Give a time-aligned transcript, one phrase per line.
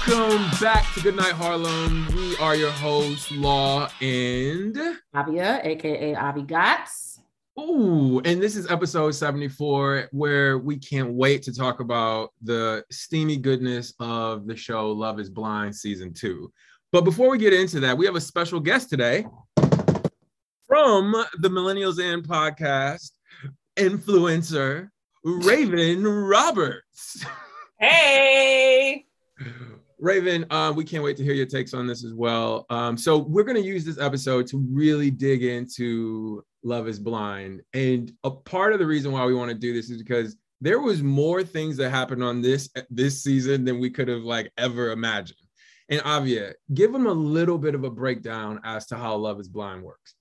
[0.00, 0.08] back.
[0.08, 2.06] Welcome back to Goodnight Harlem.
[2.14, 4.76] We are your hosts, Law and
[5.14, 7.20] Avia, aka Avi Gotts.
[7.58, 13.36] Ooh, and this is episode 74, where we can't wait to talk about the steamy
[13.36, 16.50] goodness of the show Love is Blind season two.
[16.92, 19.26] But before we get into that, we have a special guest today
[20.66, 23.10] from the Millennials In podcast,
[23.76, 24.88] influencer
[25.24, 27.24] Raven Roberts.
[27.78, 29.04] Hey.
[30.00, 32.66] Raven, uh, we can't wait to hear your takes on this as well.
[32.70, 37.62] Um, so we're going to use this episode to really dig into Love Is Blind,
[37.74, 40.80] and a part of the reason why we want to do this is because there
[40.80, 44.90] was more things that happened on this this season than we could have like ever
[44.90, 45.38] imagined.
[45.88, 49.48] And Avia, give them a little bit of a breakdown as to how Love Is
[49.48, 50.14] Blind works.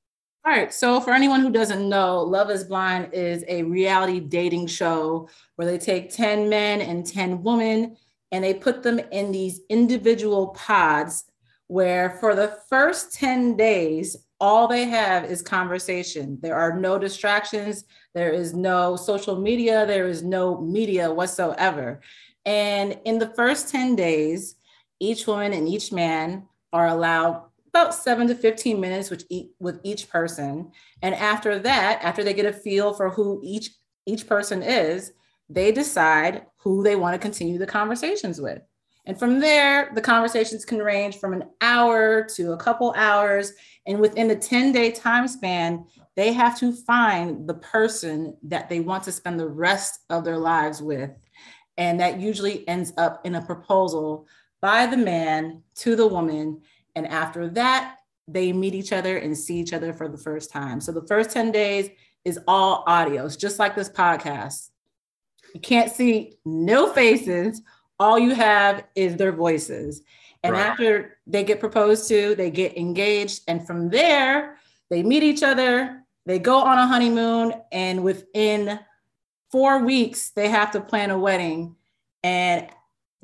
[0.45, 0.73] All right.
[0.73, 5.67] So, for anyone who doesn't know, Love is Blind is a reality dating show where
[5.67, 7.97] they take 10 men and 10 women
[8.31, 11.25] and they put them in these individual pods
[11.67, 16.37] where, for the first 10 days, all they have is conversation.
[16.41, 22.01] There are no distractions, there is no social media, there is no media whatsoever.
[22.45, 24.55] And in the first 10 days,
[24.99, 29.79] each woman and each man are allowed about seven to 15 minutes with each, with
[29.83, 30.71] each person.
[31.01, 33.71] And after that, after they get a feel for who each
[34.05, 35.13] each person is,
[35.49, 38.61] they decide who they want to continue the conversations with.
[39.05, 43.53] And from there, the conversations can range from an hour to a couple hours.
[43.87, 48.81] And within the 10 day time span, they have to find the person that they
[48.81, 51.11] want to spend the rest of their lives with.
[51.77, 54.27] And that usually ends up in a proposal
[54.61, 56.61] by the man to the woman.
[56.95, 57.95] And after that,
[58.27, 60.81] they meet each other and see each other for the first time.
[60.81, 61.89] So the first 10 days
[62.25, 63.25] is all audio.
[63.25, 64.68] It's just like this podcast.
[65.53, 67.61] You can't see no faces.
[67.99, 70.01] All you have is their voices.
[70.43, 70.67] And right.
[70.67, 73.41] after they get proposed to, they get engaged.
[73.47, 74.57] And from there,
[74.89, 78.79] they meet each other, they go on a honeymoon, and within
[79.51, 81.75] four weeks, they have to plan a wedding.
[82.23, 82.67] And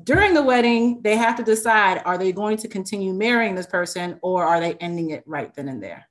[0.02, 4.18] during the wedding, they have to decide are they going to continue marrying this person
[4.22, 6.08] or are they ending it right then and there?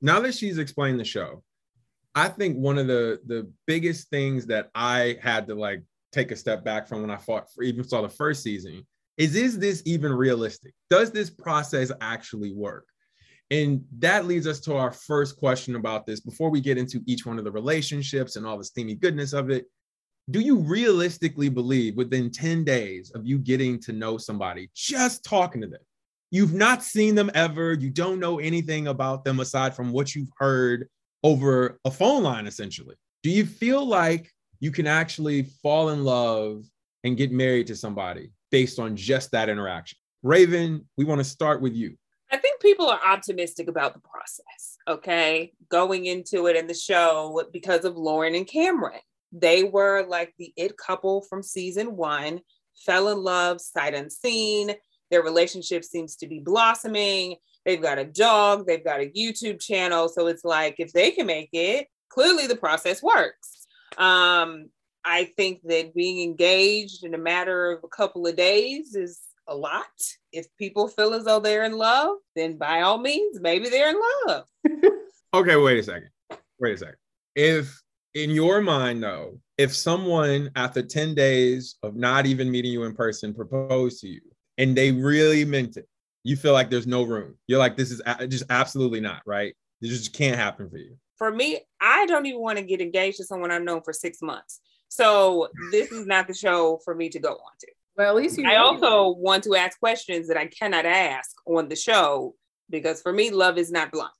[0.00, 1.42] Now that she's explained the show,
[2.16, 5.82] I think one of the the biggest things that I had to like
[6.12, 8.86] take a step back from when I fought for even saw the first season
[9.18, 10.72] is is this even realistic?
[10.90, 12.86] Does this process actually work?
[13.52, 17.24] And that leads us to our first question about this before we get into each
[17.24, 19.66] one of the relationships and all the steamy goodness of it
[20.30, 25.60] do you realistically believe within 10 days of you getting to know somebody, just talking
[25.60, 25.80] to them,
[26.32, 30.32] you've not seen them ever, you don't know anything about them aside from what you've
[30.38, 30.88] heard
[31.22, 32.96] over a phone line, essentially?
[33.22, 36.64] Do you feel like you can actually fall in love
[37.04, 39.98] and get married to somebody based on just that interaction?
[40.22, 41.96] Raven, we want to start with you.
[42.30, 45.52] I think people are optimistic about the process, okay?
[45.68, 49.00] Going into it in the show because of Lauren and Cameron.
[49.32, 52.40] They were like the it couple from season one,
[52.84, 54.74] fell in love sight unseen.
[55.10, 57.36] Their relationship seems to be blossoming.
[57.66, 60.08] They've got a dog, they've got a YouTube channel.
[60.08, 63.66] So it's like if they can make it, clearly the process works.
[63.98, 64.70] Um,
[65.04, 69.54] I think that being engaged in a matter of a couple of days is a
[69.54, 69.84] lot.
[70.32, 74.00] If people feel as though they're in love, then by all means, maybe they're in
[74.26, 74.46] love.
[75.34, 76.10] okay, wait a second.
[76.58, 76.96] Wait a second.
[77.34, 77.82] If
[78.14, 82.94] in your mind though if someone after 10 days of not even meeting you in
[82.94, 84.22] person proposed to you
[84.56, 85.86] and they really meant it
[86.26, 87.36] you feel like there's no room.
[87.46, 89.54] You're like this is just absolutely not right?
[89.80, 90.96] This just can't happen for you.
[91.16, 94.20] For me i don't even want to get engaged to someone i've known for six
[94.20, 94.60] months.
[94.88, 97.68] So this is not the show for me to go on to.
[97.96, 101.76] Well at least i also want to ask questions that i cannot ask on the
[101.76, 102.34] show
[102.68, 104.12] because for me love is not blunt.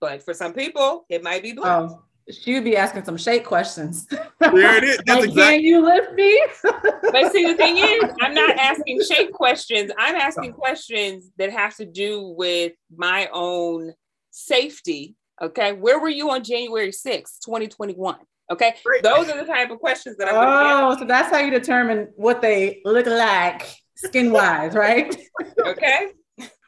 [0.00, 1.92] But for some people it might be blunt.
[1.92, 4.06] Oh she would be asking some shake questions.
[4.06, 4.98] There it is.
[5.06, 5.56] That's like, exactly.
[5.56, 6.46] Can you lift me?
[6.62, 9.90] but see, the thing is, I'm not asking shake questions.
[9.98, 13.92] I'm asking questions that have to do with my own
[14.30, 15.16] safety.
[15.40, 15.72] Okay.
[15.72, 18.16] Where were you on January 6th, 2021?
[18.50, 18.74] Okay.
[18.84, 19.02] Great.
[19.02, 22.40] Those are the type of questions that I'm Oh, so that's how you determine what
[22.40, 23.62] they look like
[23.94, 25.14] skin wise, right?
[25.64, 26.12] okay.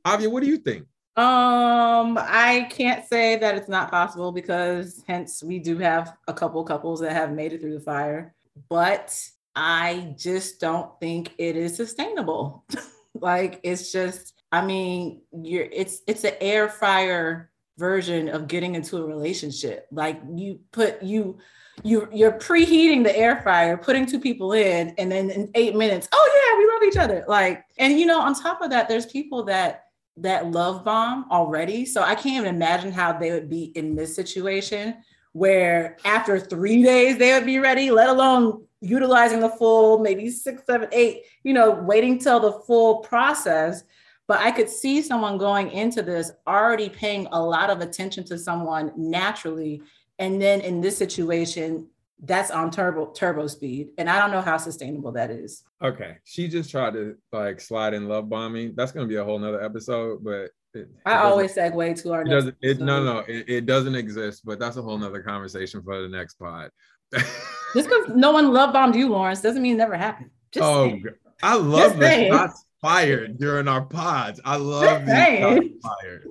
[0.05, 0.87] Avia, what do you think?
[1.15, 6.65] Um, I can't say that it's not possible because hence we do have a couple
[6.65, 8.35] couples that have made it through the fire,
[8.71, 9.15] but
[9.55, 12.65] I just don't think it is sustainable.
[13.15, 18.97] like it's just, I mean, you're it's it's an air fryer version of getting into
[18.97, 19.87] a relationship.
[19.91, 21.39] Like you put you
[21.83, 26.09] you you're preheating the air fryer, putting two people in, and then in eight minutes,
[26.11, 27.25] oh yeah, we love love each other.
[27.29, 29.87] Like, and you know, on top of that, there's people that
[30.19, 31.85] that love bomb already.
[31.87, 34.97] So I can't even imagine how they would be in this situation
[35.33, 40.63] where after three days they would be ready, let alone utilizing the full maybe six,
[40.67, 43.85] seven, eight, you know, waiting till the full process.
[44.29, 48.39] But I could see someone going into this already paying a lot of attention to
[48.39, 49.83] someone naturally.
[50.19, 51.89] And then in this situation,
[52.23, 53.91] that's on turbo turbo speed.
[53.99, 55.65] And I don't know how sustainable that is.
[55.83, 56.17] Okay.
[56.25, 58.75] She just tried to like slide in love bombing.
[58.77, 62.23] That's gonna be a whole nother episode, but it, I always segue to our.
[62.23, 62.57] It doesn't.
[62.63, 64.43] It, no, no, it, it, doesn't exist.
[64.45, 66.71] But that's a whole nother conversation for the next pod.
[67.13, 70.31] Just because no one love bombed you, Lawrence, doesn't mean it never happened.
[70.51, 71.05] Just oh, saying.
[71.43, 74.41] I love the shots fired during our pods.
[74.45, 76.27] I love these shots fired.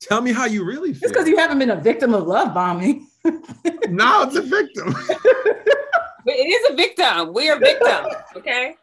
[0.00, 1.00] Tell me how you really feel.
[1.02, 3.06] Just because you haven't been a victim of love bombing.
[3.24, 4.94] no, it's a victim.
[6.26, 7.34] it is a victim.
[7.34, 8.14] We are victims.
[8.36, 8.76] Okay.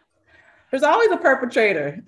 [0.69, 2.04] There's always a perpetrator.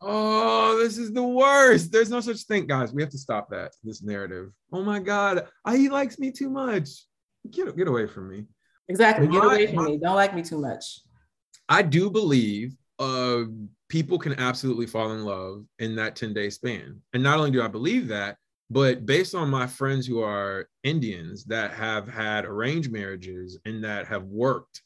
[0.00, 1.90] Oh, this is the worst.
[1.90, 2.92] There's no such thing, guys.
[2.92, 3.72] We have to stop that.
[3.82, 4.50] This narrative.
[4.72, 6.88] Oh my God, I, he likes me too much.
[7.50, 8.44] Get get away from me.
[8.88, 9.26] Exactly.
[9.26, 9.98] Get my, away from my, me.
[9.98, 11.00] Don't like me too much.
[11.68, 13.44] I do believe uh,
[13.88, 17.00] people can absolutely fall in love in that 10 day span.
[17.12, 18.36] And not only do I believe that,
[18.68, 24.06] but based on my friends who are Indians that have had arranged marriages and that
[24.06, 24.82] have worked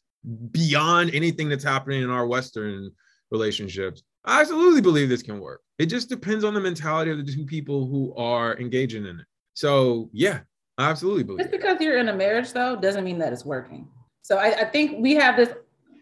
[0.51, 2.91] beyond anything that's happening in our Western
[3.31, 5.63] relationships, I absolutely believe this can work.
[5.79, 9.27] It just depends on the mentality of the two people who are engaging in it.
[9.55, 10.41] So, yeah,
[10.77, 11.41] I absolutely believe.
[11.41, 13.89] Just because you're in a marriage, though, doesn't mean that it's working.
[14.21, 15.49] So, I, I think we have this.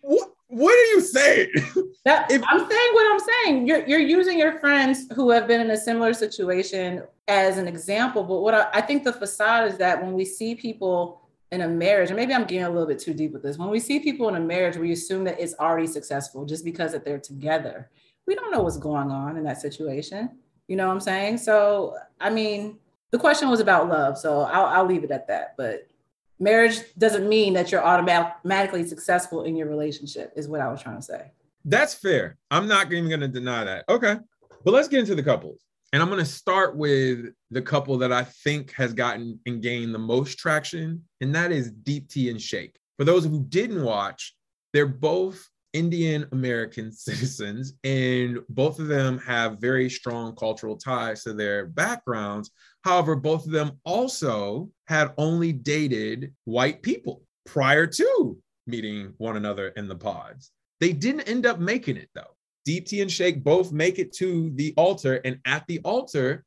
[0.03, 0.33] What?
[0.49, 1.49] What are you saying?
[2.05, 3.67] That, if, I'm saying what I'm saying.
[3.67, 8.25] You're, you're using your friends who have been in a similar situation as an example.
[8.25, 11.69] But what I, I think the facade is that when we see people in a
[11.69, 14.01] marriage, and maybe I'm getting a little bit too deep with this, when we see
[14.01, 17.91] people in a marriage, we assume that it's already successful just because that they're together
[18.29, 20.31] we don't know what's going on in that situation.
[20.69, 21.39] You know what I'm saying?
[21.39, 22.79] So, I mean,
[23.11, 25.55] the question was about love, so I'll, I'll leave it at that.
[25.57, 25.89] But
[26.39, 30.97] marriage doesn't mean that you're automatically successful in your relationship, is what I was trying
[30.97, 31.31] to say.
[31.65, 32.37] That's fair.
[32.51, 33.85] I'm not even going to deny that.
[33.89, 34.17] Okay.
[34.65, 35.63] But let's get into the couples.
[35.93, 39.95] And I'm going to start with the couple that I think has gotten and gained
[39.95, 42.77] the most traction, and that is Deepti and Shake.
[42.99, 44.35] For those who didn't watch,
[44.75, 51.33] they're both Indian American citizens, and both of them have very strong cultural ties to
[51.33, 52.51] their backgrounds.
[52.85, 59.69] However, both of them also had only dated white people prior to meeting one another
[59.69, 60.51] in the pods.
[60.81, 62.37] They didn't end up making it though.
[62.65, 66.45] Deep Deepti and Shake both make it to the altar, and at the altar,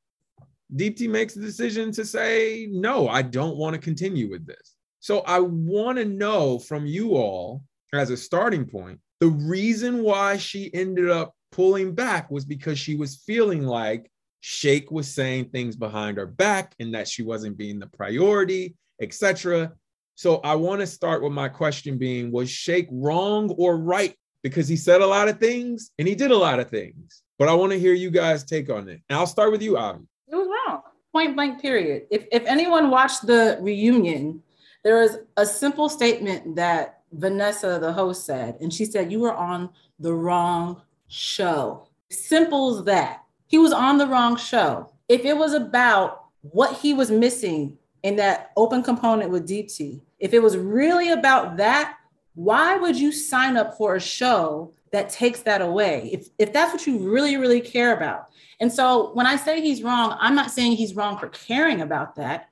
[0.76, 4.76] Deep Deepti makes the decision to say, No, I don't want to continue with this.
[5.00, 7.64] So I want to know from you all
[7.94, 12.96] as a starting point the reason why she ended up pulling back was because she
[12.96, 17.78] was feeling like Shake was saying things behind her back and that she wasn't being
[17.78, 19.74] the priority, etc.
[20.16, 24.16] So I want to start with my question being was Shake wrong or right?
[24.42, 27.22] Because he said a lot of things and he did a lot of things.
[27.38, 29.02] But I want to hear you guys take on it.
[29.08, 30.04] And I'll start with you, Avi.
[30.30, 30.82] It was wrong.
[31.12, 32.08] Point blank, period.
[32.10, 34.42] If, if anyone watched the reunion,
[34.84, 38.58] there is a simple statement that Vanessa, the host, said.
[38.62, 41.88] And she said, You were on the wrong show.
[42.10, 43.24] Simple as that.
[43.48, 44.92] He was on the wrong show.
[45.10, 50.34] If it was about what he was missing in that open component with Deepti, if
[50.34, 51.98] it was really about that,
[52.34, 56.10] why would you sign up for a show that takes that away?
[56.14, 58.28] If, if that's what you really, really care about.
[58.60, 62.16] And so when I say he's wrong, I'm not saying he's wrong for caring about
[62.16, 62.50] that.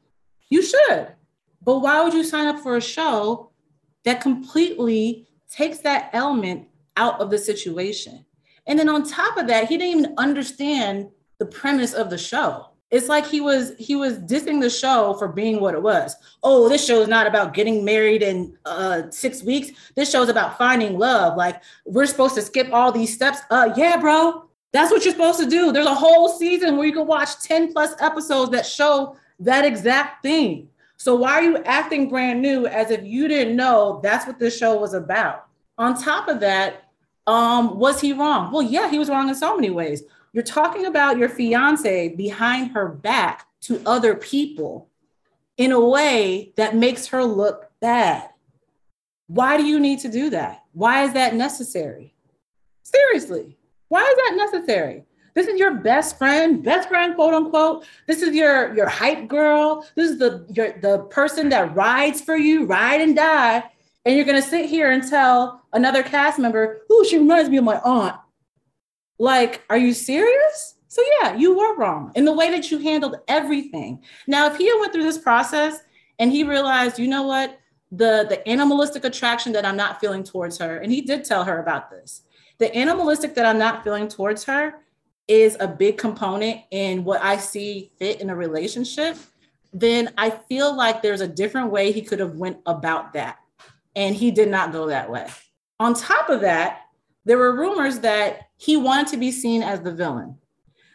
[0.49, 1.09] You should.
[1.63, 3.51] But why would you sign up for a show
[4.05, 8.25] that completely takes that element out of the situation.
[8.67, 12.67] And then on top of that, he didn't even understand the premise of the show.
[12.91, 16.15] It's like he was he was dissing the show for being what it was.
[16.41, 19.69] Oh, this show is not about getting married in uh, six weeks.
[19.95, 21.37] This show is about finding love.
[21.37, 23.39] Like we're supposed to skip all these steps.
[23.51, 25.71] Uh, yeah, bro, that's what you're supposed to do.
[25.71, 30.23] There's a whole season where you can watch 10 plus episodes that show that exact
[30.23, 30.69] thing.
[30.99, 34.57] So why are you acting brand new as if you didn't know that's what this
[34.57, 35.47] show was about?
[35.77, 36.89] On top of that,
[37.25, 38.51] um, was he wrong?
[38.51, 40.03] Well, yeah, he was wrong in so many ways.
[40.33, 44.89] You're talking about your fiance behind her back to other people
[45.57, 48.29] in a way that makes her look bad.
[49.27, 50.63] Why do you need to do that?
[50.73, 52.13] Why is that necessary?
[52.83, 55.05] Seriously, why is that necessary?
[55.39, 57.85] This is your best friend, best friend, quote unquote.
[58.07, 59.87] This is your your hype girl.
[59.95, 63.63] This is the your the person that rides for you, ride and die.
[64.03, 67.63] And you're gonna sit here and tell another cast member, "Ooh, she reminds me of
[67.63, 68.17] my aunt."
[69.17, 70.75] Like, are you serious?
[70.89, 74.03] So yeah, you were wrong in the way that you handled everything.
[74.27, 75.79] Now, if he went through this process
[76.19, 77.57] and he realized, you know what,
[77.93, 81.61] the the animalistic attraction that I'm not feeling towards her, and he did tell her
[81.61, 82.23] about this.
[82.57, 84.81] The animalistic that I'm not feeling towards her
[85.29, 89.15] is a big component in what I see fit in a relationship.
[89.71, 93.37] Then I feel like there's a different way he could have went about that,
[93.95, 95.27] and he did not go that way.
[95.79, 96.81] On top of that,
[97.25, 100.35] there were rumors that he wanted to be seen as the villain.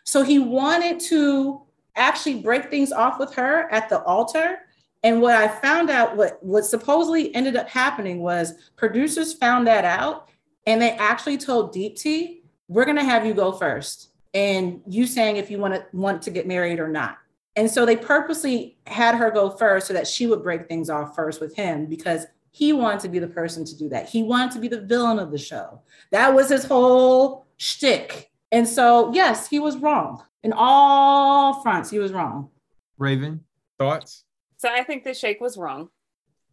[0.02, 1.62] So he wanted to
[1.94, 4.58] actually break things off with her at the altar.
[5.04, 9.84] And what I found out, what, what supposedly ended up happening was producers found that
[9.84, 10.28] out
[10.66, 14.08] and they actually told Deepti, we're going to have you go first.
[14.34, 17.18] And you saying if you want to want to get married or not.
[17.56, 21.14] And so they purposely had her go first so that she would break things off
[21.14, 24.08] first with him because he wanted to be the person to do that.
[24.08, 25.80] He wanted to be the villain of the show.
[26.10, 28.30] That was his whole shtick.
[28.50, 30.22] And so, yes, he was wrong.
[30.42, 32.50] In all fronts, he was wrong.
[32.98, 33.40] Raven,
[33.78, 34.24] thoughts?
[34.56, 35.88] So I think that Shake was wrong.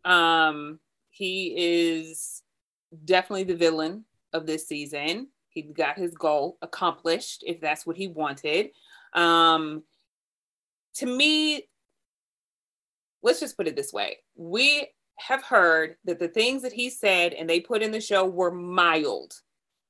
[0.03, 2.41] Um, he is
[3.05, 5.27] definitely the villain of this season.
[5.51, 8.71] He got his goal accomplished, if that's what he wanted.
[9.13, 9.83] Um,
[10.95, 11.67] to me,
[13.21, 14.87] let's just put it this way: we
[15.19, 18.51] have heard that the things that he said and they put in the show were
[18.51, 19.33] mild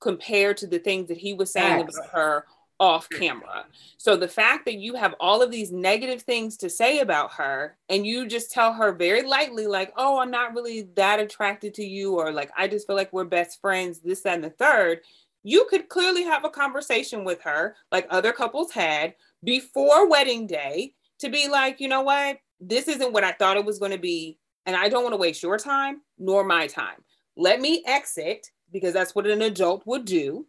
[0.01, 2.45] compared to the things that he was saying about her
[2.81, 3.63] off camera.
[3.97, 7.77] So the fact that you have all of these negative things to say about her
[7.89, 11.83] and you just tell her very lightly, like, oh, I'm not really that attracted to
[11.83, 15.01] you, or like, I just feel like we're best friends, this, that, and the third,
[15.43, 20.93] you could clearly have a conversation with her, like other couples had before wedding day,
[21.19, 22.39] to be like, you know what?
[22.59, 24.37] This isn't what I thought it was going to be.
[24.65, 26.97] And I don't want to waste your time nor my time.
[27.35, 30.47] Let me exit because that's what an adult would do,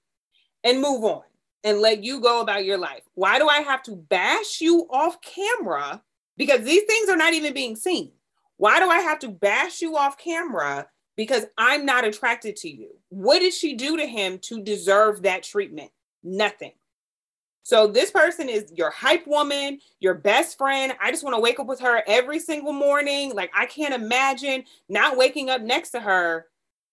[0.65, 1.23] and move on
[1.65, 3.03] and let you go about your life.
[3.15, 6.03] Why do I have to bash you off camera?
[6.37, 8.13] Because these things are not even being seen.
[8.57, 12.91] Why do I have to bash you off camera because I'm not attracted to you?
[13.09, 15.91] What did she do to him to deserve that treatment?
[16.23, 16.73] Nothing.
[17.65, 20.95] So this person is your hype woman, your best friend.
[21.01, 23.35] I just want to wake up with her every single morning.
[23.35, 26.47] Like I can't imagine not waking up next to her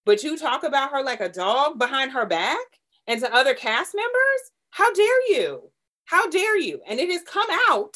[0.09, 2.57] but you talk about her like a dog behind her back
[3.05, 4.51] and to other cast members?
[4.71, 5.69] How dare you?
[6.05, 6.81] How dare you?
[6.87, 7.95] And it has come out,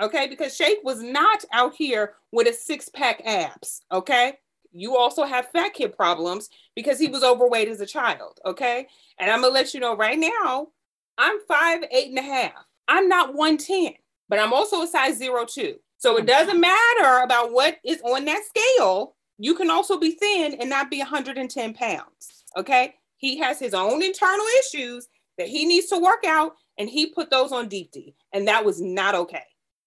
[0.00, 4.34] okay, because Shake was not out here with a six pack abs, okay?
[4.72, 8.86] You also have fat kid problems because he was overweight as a child, okay?
[9.18, 10.68] And I'm gonna let you know right now,
[11.16, 12.52] I'm five, eight and a half.
[12.86, 13.94] I'm not 110,
[14.28, 15.76] but I'm also a size zero two.
[15.98, 20.10] So it oh, doesn't matter about what is on that scale you can also be
[20.10, 22.44] thin and not be 110 pounds.
[22.56, 22.96] Okay.
[23.16, 25.08] He has his own internal issues
[25.38, 28.80] that he needs to work out, and he put those on Deepti, and that was
[28.80, 29.44] not okay.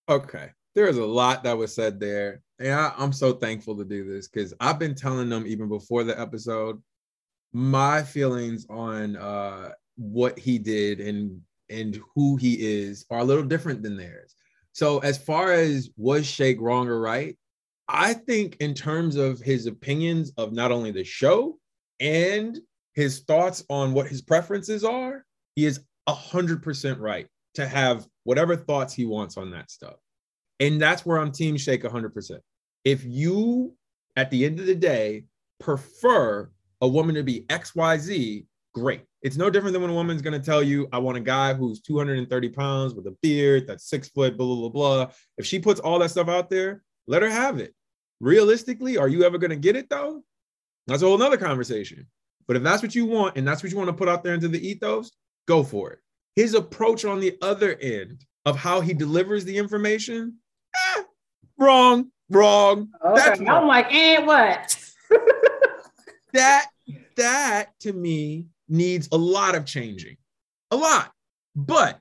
[0.10, 0.52] Okay.
[0.76, 2.42] There is a lot that was said there.
[2.60, 6.04] And I, I'm so thankful to do this because I've been telling them even before
[6.04, 6.82] the episode
[7.54, 13.44] my feelings on uh, what he did and and who he is are a little
[13.44, 14.36] different than theirs.
[14.74, 17.38] So as far as was Shake wrong or right,
[17.88, 21.60] I think in terms of his opinions of not only the show
[22.00, 22.60] and
[22.94, 25.26] his thoughts on what his preferences are,
[25.56, 29.96] he is a hundred percent right to have whatever thoughts he wants on that stuff.
[30.62, 32.40] And that's where I'm team shake 100%.
[32.86, 33.74] If you,
[34.16, 35.26] at the end of the day,
[35.60, 36.50] prefer
[36.80, 39.04] a woman to be XYZ, great.
[39.22, 41.54] It's no different than when a woman's going to tell you, I want a guy
[41.54, 45.12] who's 230 pounds with a beard, that's six foot, blah, blah, blah, blah.
[45.38, 47.74] If she puts all that stuff out there, let her have it.
[48.20, 50.24] Realistically, are you ever going to get it though?
[50.88, 52.08] That's a whole nother conversation.
[52.48, 54.34] But if that's what you want and that's what you want to put out there
[54.34, 55.12] into the ethos,
[55.48, 56.00] go for it.
[56.36, 60.38] His approach on the other end of how he delivers the information,
[60.76, 61.04] eh,
[61.58, 62.90] wrong, wrong.
[63.04, 63.16] Okay.
[63.16, 63.64] That's wrong.
[63.64, 64.92] I'm like, and what?
[66.34, 66.68] that
[67.16, 70.18] that to me needs a lot of changing,
[70.72, 71.12] a lot.
[71.56, 72.00] But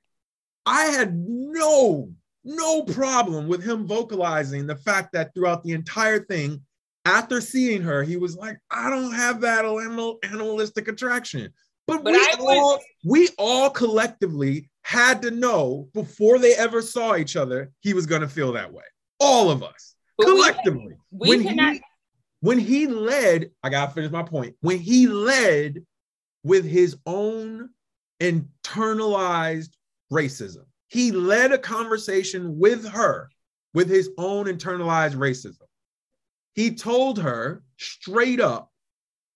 [0.67, 2.11] I had no
[2.45, 6.63] no problem with him vocalizing the fact that throughout the entire thing,
[7.05, 11.53] after seeing her, he was like, I don't have that animal, animalistic attraction.
[11.87, 17.37] But, but we, all, we all collectively had to know before they ever saw each
[17.37, 18.85] other, he was going to feel that way.
[19.19, 20.95] All of us, but collectively.
[21.11, 21.75] We, we when, cannot...
[21.75, 21.83] he,
[22.41, 24.57] when he led, I got to finish my point.
[24.61, 25.85] When he led
[26.43, 27.71] with his own
[28.21, 29.71] internalized
[30.11, 33.31] racism, he led a conversation with her
[33.75, 35.63] with his own internalized racism.
[36.55, 38.71] He told her straight up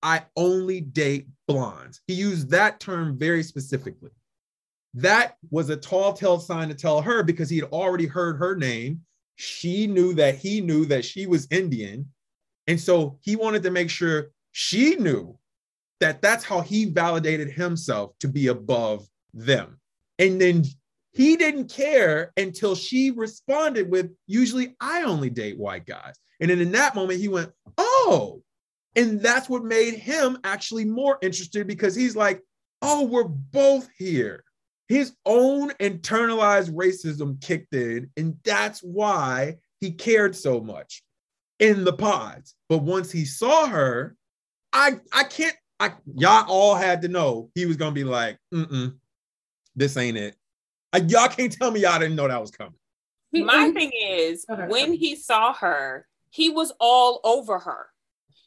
[0.02, 2.00] I only date blondes.
[2.06, 4.10] He used that term very specifically.
[4.94, 8.54] That was a tall tale sign to tell her because he had already heard her
[8.54, 9.00] name.
[9.36, 12.08] She knew that he knew that she was Indian.
[12.66, 15.36] And so he wanted to make sure she knew
[16.00, 19.80] that that's how he validated himself to be above them.
[20.18, 20.64] And then
[21.12, 26.14] he didn't care until she responded with, usually I only date white guys.
[26.40, 28.42] And then in that moment, he went, oh.
[28.96, 32.40] And that's what made him actually more interested because he's like,
[32.82, 34.44] oh, we're both here.
[34.88, 38.10] His own internalized racism kicked in.
[38.16, 41.02] And that's why he cared so much
[41.58, 42.54] in the pods.
[42.68, 44.16] But once he saw her,
[44.72, 48.94] I I can't I y'all all had to know he was gonna be like, mm
[49.76, 50.36] this ain't it.
[50.92, 52.74] I, y'all can't tell me y'all didn't know that was coming.
[53.32, 57.86] My thing is, when he saw her, he was all over her.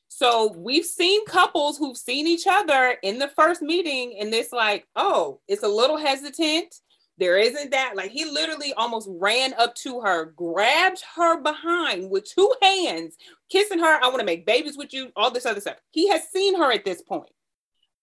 [0.10, 4.88] So we've seen couples who've seen each other in the first meeting, and it's like,
[4.96, 6.74] oh, it's a little hesitant.
[7.20, 7.96] There isn't that.
[7.96, 13.16] Like he literally almost ran up to her, grabbed her behind with two hands,
[13.50, 14.04] kissing her.
[14.04, 15.78] I want to make babies with you, all this other stuff.
[15.92, 17.32] He has seen her at this point,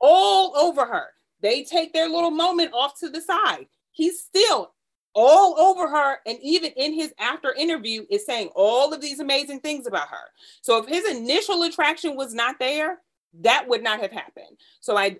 [0.00, 1.06] all over her.
[1.40, 3.66] They take their little moment off to the side.
[3.92, 4.72] He's still
[5.14, 6.18] all over her.
[6.26, 10.26] And even in his after interview, is saying all of these amazing things about her.
[10.62, 13.00] So if his initial attraction was not there,
[13.40, 14.58] that would not have happened.
[14.80, 15.18] So I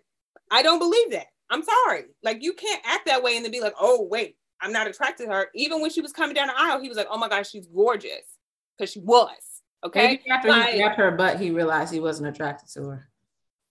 [0.50, 1.26] I don't believe that.
[1.50, 2.04] I'm sorry.
[2.22, 5.26] Like you can't act that way and then be like, oh wait, I'm not attracted
[5.26, 5.48] to her.
[5.54, 7.66] Even when she was coming down the aisle, he was like, oh my gosh, she's
[7.66, 8.38] gorgeous
[8.76, 9.62] because she was.
[9.84, 10.06] Okay.
[10.06, 13.08] Maybe after like, he grabbed her butt, he realized he wasn't attracted to her.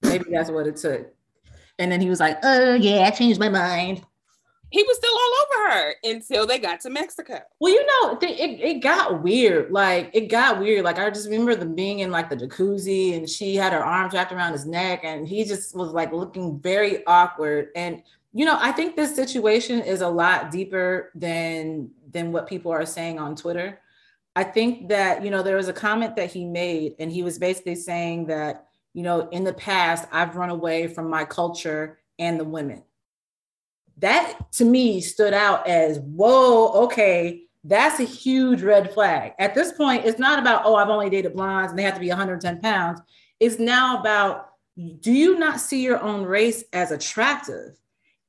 [0.04, 1.14] Maybe that's what it took.
[1.80, 4.06] And then he was like, oh yeah, I changed my mind
[4.74, 7.40] he was still all over her until they got to Mexico.
[7.60, 9.72] Well, you know, it, it got weird.
[9.72, 10.84] Like it got weird.
[10.84, 14.16] Like I just remember them being in like the jacuzzi and she had her arms
[14.16, 17.68] wrapped around his neck and he just was like looking very awkward.
[17.76, 18.02] And
[18.34, 22.86] you know, I think this situation is a lot deeper than than what people are
[22.86, 23.80] saying on Twitter.
[24.36, 27.38] I think that, you know, there was a comment that he made and he was
[27.38, 32.40] basically saying that, you know, in the past I've run away from my culture and
[32.40, 32.82] the women
[33.98, 39.34] that to me stood out as whoa, okay, that's a huge red flag.
[39.40, 42.00] At this point, it's not about, oh, I've only dated blondes and they have to
[42.00, 43.02] be 110 pounds.
[43.40, 44.50] It's now about,
[45.00, 47.78] do you not see your own race as attractive?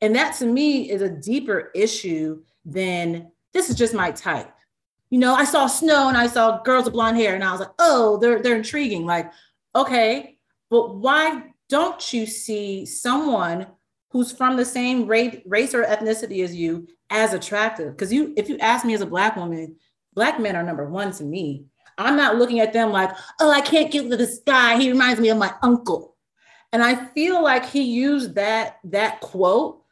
[0.00, 4.52] And that to me is a deeper issue than this is just my type.
[5.10, 7.60] You know, I saw snow and I saw girls with blonde hair, and I was
[7.60, 9.06] like, oh, they're they're intriguing.
[9.06, 9.32] Like,
[9.74, 10.36] okay,
[10.70, 13.66] but why don't you see someone
[14.14, 17.90] who's from the same race, race or ethnicity as you as attractive.
[17.90, 19.74] Because you, if you ask me as a black woman,
[20.14, 21.64] black men are number one to me.
[21.98, 24.78] I'm not looking at them like, oh, I can't get with this guy.
[24.78, 26.14] He reminds me of my uncle.
[26.72, 29.82] And I feel like he used that that quote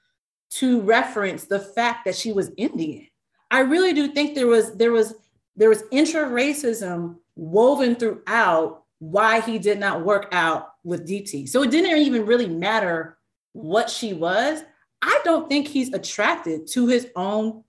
[0.50, 3.08] to reference the fact that she was Indian.
[3.50, 5.14] I really do think there was there was
[5.56, 11.48] there was intra-racism woven throughout why he did not work out with Deepti.
[11.48, 13.18] So it didn't even really matter
[13.52, 14.62] what she was,
[15.00, 17.64] I don't think he's attracted to his own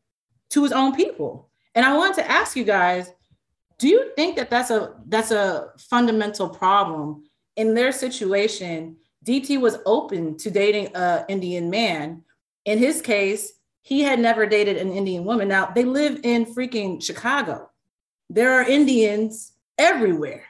[0.52, 1.50] to his own people.
[1.76, 3.12] And I wanted to ask you guys,
[3.80, 7.24] do you think that that's a that's a fundamental problem
[7.56, 8.98] in their situation?
[9.26, 12.24] Deepti was open to dating a Indian man.
[12.65, 15.48] In his case, he had never dated an Indian woman.
[15.48, 17.69] Now they live in freaking Chicago.
[18.30, 20.46] There are Indians everywhere.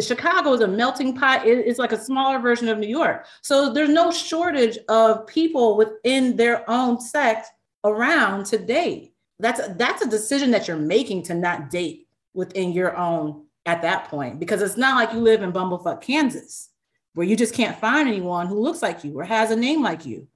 [0.00, 1.46] Chicago is a melting pot.
[1.46, 3.26] It's like a smaller version of New York.
[3.42, 7.48] So there's no shortage of people within their own sect
[7.84, 9.12] around to date.
[9.38, 14.06] That's that's a decision that you're making to not date within your own at that
[14.08, 16.70] point because it's not like you live in Bumblefuck, Kansas,
[17.14, 20.06] where you just can't find anyone who looks like you or has a name like
[20.06, 20.26] you.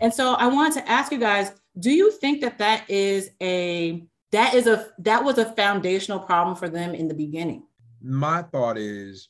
[0.00, 4.04] And so I wanted to ask you guys, do you think that that is a
[4.32, 7.64] that is a that was a foundational problem for them in the beginning?
[8.02, 9.28] My thought is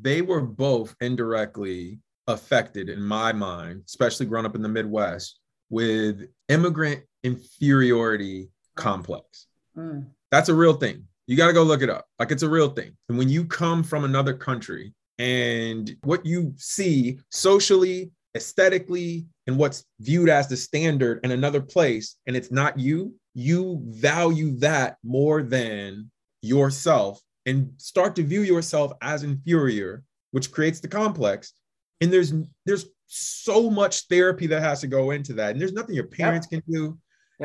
[0.00, 6.28] they were both indirectly affected in my mind, especially growing up in the Midwest, with
[6.48, 9.46] immigrant inferiority complex.
[9.76, 10.06] Mm.
[10.30, 11.06] That's a real thing.
[11.26, 12.06] You got to go look it up.
[12.18, 12.96] Like it's a real thing.
[13.08, 19.84] And when you come from another country and what you see socially, aesthetically, and what's
[20.00, 25.42] viewed as the standard in another place, and it's not you, you value that more
[25.42, 26.10] than
[26.42, 31.52] yourself and start to view yourself as inferior, which creates the complex.
[32.00, 32.32] And there's
[32.66, 35.50] there's so much therapy that has to go into that.
[35.52, 36.98] And there's nothing your parents can do.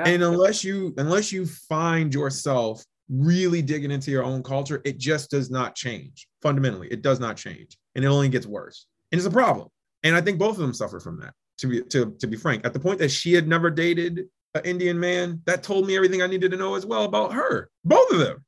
[0.05, 5.31] And unless you unless you find yourself really digging into your own culture, it just
[5.31, 6.27] does not change.
[6.41, 7.77] Fundamentally, it does not change.
[7.95, 8.87] And it only gets worse.
[9.11, 9.69] and it's a problem.
[10.03, 11.33] And I think both of them suffer from that.
[11.59, 14.61] To be to, to be frank, at the point that she had never dated an
[14.65, 17.69] Indian man, that told me everything I needed to know as well about her.
[17.85, 18.43] Both of them.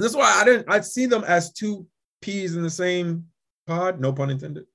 [0.00, 0.70] That's why I didn't.
[0.70, 1.86] I see them as two
[2.20, 3.26] peas in the same
[3.66, 4.00] pod.
[4.00, 4.66] No pun intended.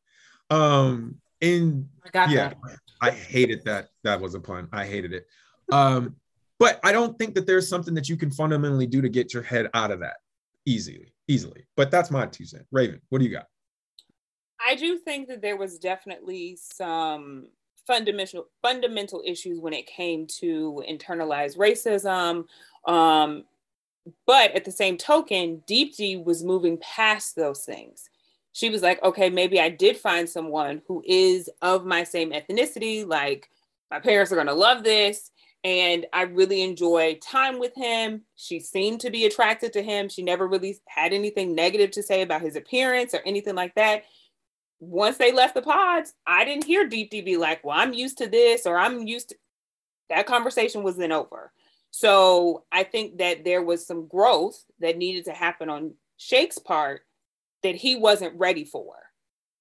[0.50, 2.58] Um, and I yeah, that.
[3.02, 3.90] I hated that.
[4.04, 4.68] That was a pun.
[4.72, 5.28] I hated it.
[5.72, 6.16] Um,
[6.60, 9.44] but I don't think that there's something that you can fundamentally do to get your
[9.44, 10.18] head out of that
[10.66, 11.66] easily, easily.
[11.76, 12.66] But that's my two cents.
[12.72, 13.48] Raven, what do you got?
[14.66, 17.50] I do think that there was definitely some
[17.86, 22.46] fundamental fundamental issues when it came to internalized racism.
[22.90, 23.44] Um,
[24.26, 28.10] but at the same token, Deepti was moving past those things.
[28.54, 33.06] She was like, okay, maybe I did find someone who is of my same ethnicity.
[33.06, 33.50] Like,
[33.91, 35.32] my parents are going to love this
[35.65, 38.22] and I really enjoy time with him.
[38.36, 40.08] She seemed to be attracted to him.
[40.08, 44.04] She never really had anything negative to say about his appearance or anything like that.
[44.80, 48.28] Once they left the pods, I didn't hear Deepti be like, "Well, I'm used to
[48.28, 49.36] this," or "I'm used to."
[50.10, 51.52] That conversation was then over.
[51.98, 57.04] So I think that there was some growth that needed to happen on Shake's part
[57.64, 58.96] that he wasn't ready for.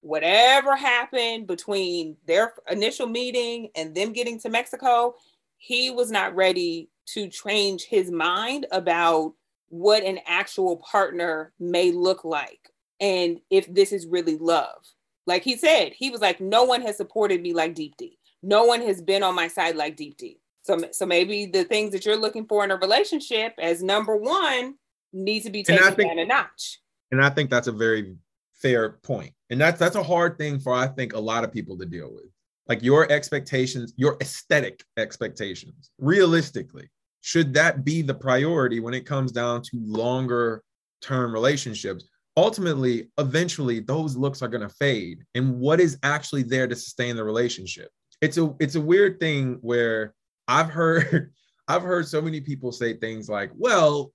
[0.01, 5.15] Whatever happened between their initial meeting and them getting to Mexico,
[5.55, 9.33] he was not ready to change his mind about
[9.69, 12.69] what an actual partner may look like
[12.99, 14.83] and if this is really love.
[15.25, 18.17] Like he said, he was like, no one has supported me like Deepti.
[18.43, 20.39] No one has been on my side like Deepti.
[20.65, 24.73] So, so maybe the things that you're looking for in a relationship as number one
[25.13, 26.81] need to be taken think, down a notch.
[27.11, 28.15] And I think that's a very
[28.53, 29.31] fair point.
[29.51, 32.11] And that's that's a hard thing for I think a lot of people to deal
[32.11, 32.25] with
[32.67, 36.89] like your expectations, your aesthetic expectations, realistically,
[37.21, 40.63] should that be the priority when it comes down to longer
[40.99, 42.05] term relationships?
[42.37, 45.19] Ultimately, eventually, those looks are going to fade.
[45.35, 47.89] And what is actually there to sustain the relationship?
[48.19, 50.15] It's a it's a weird thing where
[50.47, 51.31] I've heard
[51.67, 54.13] I've heard so many people say things like, "Well,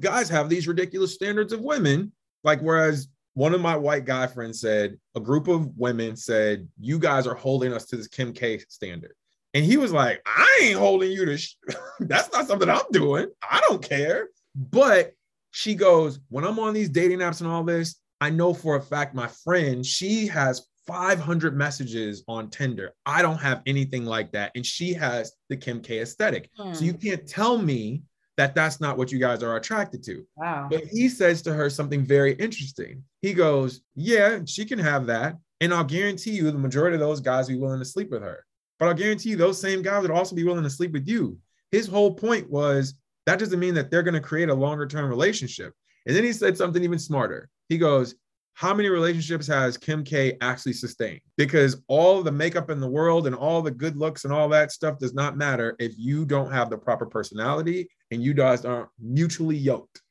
[0.00, 2.12] guys have these ridiculous standards of women,"
[2.44, 6.98] like whereas one of my white guy friends said a group of women said you
[6.98, 9.14] guys are holding us to this kim k standard.
[9.54, 11.56] And he was like i ain't holding you to sh-
[12.00, 13.28] that's not something i'm doing.
[13.42, 14.28] I don't care.
[14.54, 15.14] But
[15.52, 18.82] she goes when i'm on these dating apps and all this i know for a
[18.82, 24.50] fact my friend she has 500 messages on tinder i don't have anything like that
[24.54, 26.72] and she has the kim k aesthetic hmm.
[26.72, 28.02] so you can't tell me
[28.36, 30.26] that that's not what you guys are attracted to.
[30.36, 30.68] Wow.
[30.70, 33.04] But he says to her something very interesting.
[33.20, 35.36] He goes, Yeah, she can have that.
[35.60, 38.22] And I'll guarantee you the majority of those guys will be willing to sleep with
[38.22, 38.44] her.
[38.78, 41.38] But I'll guarantee you those same guys would also be willing to sleep with you.
[41.70, 42.94] His whole point was
[43.26, 45.74] that doesn't mean that they're going to create a longer term relationship.
[46.06, 47.48] And then he said something even smarter.
[47.68, 48.16] He goes,
[48.54, 51.20] how many relationships has Kim K actually sustained?
[51.36, 54.72] Because all the makeup in the world and all the good looks and all that
[54.72, 58.90] stuff does not matter if you don't have the proper personality and you guys aren't
[59.00, 60.02] mutually yoked.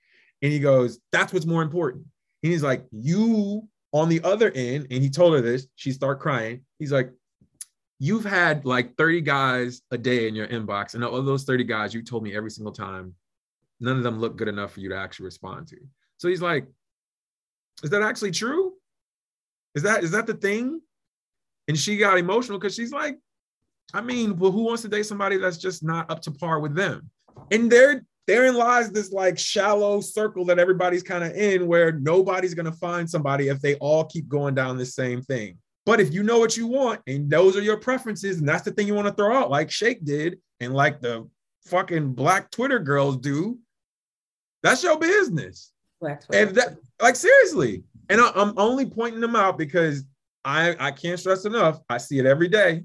[0.42, 2.06] And he goes, That's what's more important.
[2.44, 6.20] And he's like, You on the other end, and he told her this, she start
[6.20, 6.62] crying.
[6.80, 7.12] He's like,
[8.00, 11.94] You've had like 30 guys a day in your inbox, and of those 30 guys,
[11.94, 13.14] you told me every single time,
[13.80, 15.78] none of them look good enough for you to actually respond to.
[16.18, 16.66] So he's like,
[17.84, 18.74] is that actually true?
[19.76, 20.82] Is that is that the thing?
[21.68, 23.18] And she got emotional because she's like,
[23.94, 26.76] I mean, well, who wants to date somebody that's just not up to par with
[26.76, 27.10] them?
[27.52, 32.54] And there, therein lies this like shallow circle that everybody's kind of in where nobody's
[32.54, 35.58] gonna find somebody if they all keep going down the same thing.
[35.86, 38.72] But if you know what you want and those are your preferences, and that's the
[38.72, 41.28] thing you want to throw out, like Shake did, and like the
[41.66, 43.58] fucking black Twitter girls do,
[44.62, 45.72] that's your business.
[46.34, 50.04] And that, like seriously, and I, I'm only pointing them out because
[50.44, 51.80] I I can't stress enough.
[51.90, 52.84] I see it every day.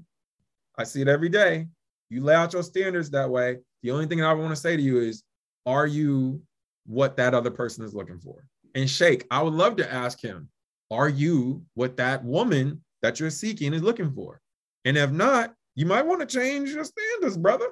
[0.77, 1.67] I see it every day.
[2.09, 3.57] You lay out your standards that way.
[3.83, 5.23] The only thing I want to say to you is,
[5.65, 6.41] are you
[6.85, 8.45] what that other person is looking for?
[8.75, 10.49] And Shake, I would love to ask him,
[10.91, 14.39] are you what that woman that you're seeking is looking for?
[14.85, 17.67] And if not, you might want to change your standards, brother.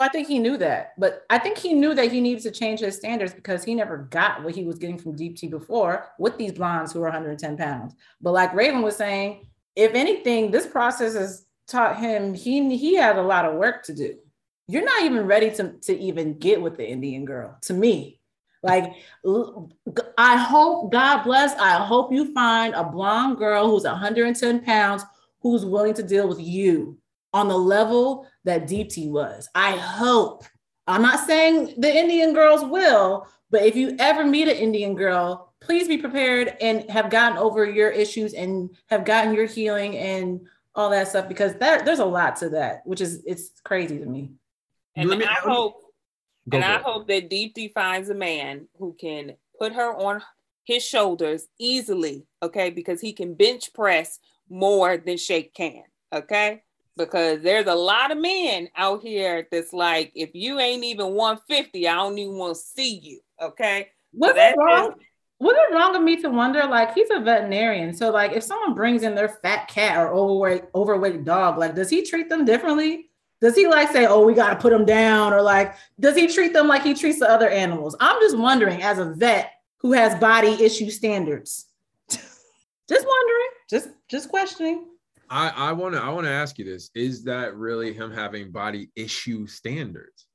[0.00, 2.80] I think he knew that, but I think he knew that he needed to change
[2.80, 6.52] his standards because he never got what he was getting from Deepti before with these
[6.52, 7.94] blondes who are 110 pounds.
[8.20, 13.16] But like Raven was saying, if anything, this process has taught him he he had
[13.16, 14.16] a lot of work to do.
[14.66, 18.20] You're not even ready to, to even get with the Indian girl, to me.
[18.62, 18.92] Like,
[20.16, 25.04] I hope, God bless, I hope you find a blonde girl who's 110 pounds
[25.40, 26.96] who's willing to deal with you
[27.32, 29.48] on the level that Deep Deepti was.
[29.54, 30.44] I hope.
[30.86, 35.54] I'm not saying the Indian girls will, but if you ever meet an Indian girl,
[35.60, 40.40] please be prepared and have gotten over your issues and have gotten your healing and
[40.74, 44.06] all that stuff because that there's a lot to that, which is it's crazy to
[44.06, 44.32] me.
[44.96, 45.76] And me- I hope
[46.48, 46.82] Go and I it.
[46.82, 50.22] hope that Deepti finds a man who can put her on
[50.64, 52.70] his shoulders easily, okay?
[52.70, 56.62] Because he can bench press more than Shake can, okay?
[56.96, 61.88] Because there's a lot of men out here that's like, if you ain't even 150,
[61.88, 63.88] I don't even want to see you, okay?
[64.12, 64.94] What's that it wrong?
[65.42, 66.64] Was it wrong of me to wonder?
[66.66, 70.64] Like he's a veterinarian, so like if someone brings in their fat cat or overweight
[70.72, 73.10] overweight dog, like does he treat them differently?
[73.40, 76.28] Does he like say, "Oh, we got to put them down," or like does he
[76.28, 77.96] treat them like he treats the other animals?
[77.98, 81.66] I'm just wondering, as a vet who has body issue standards,
[82.08, 82.24] just
[82.88, 84.86] wondering, just just questioning.
[85.32, 88.50] I, I want to I want to ask you this: Is that really him having
[88.52, 90.26] body issue standards?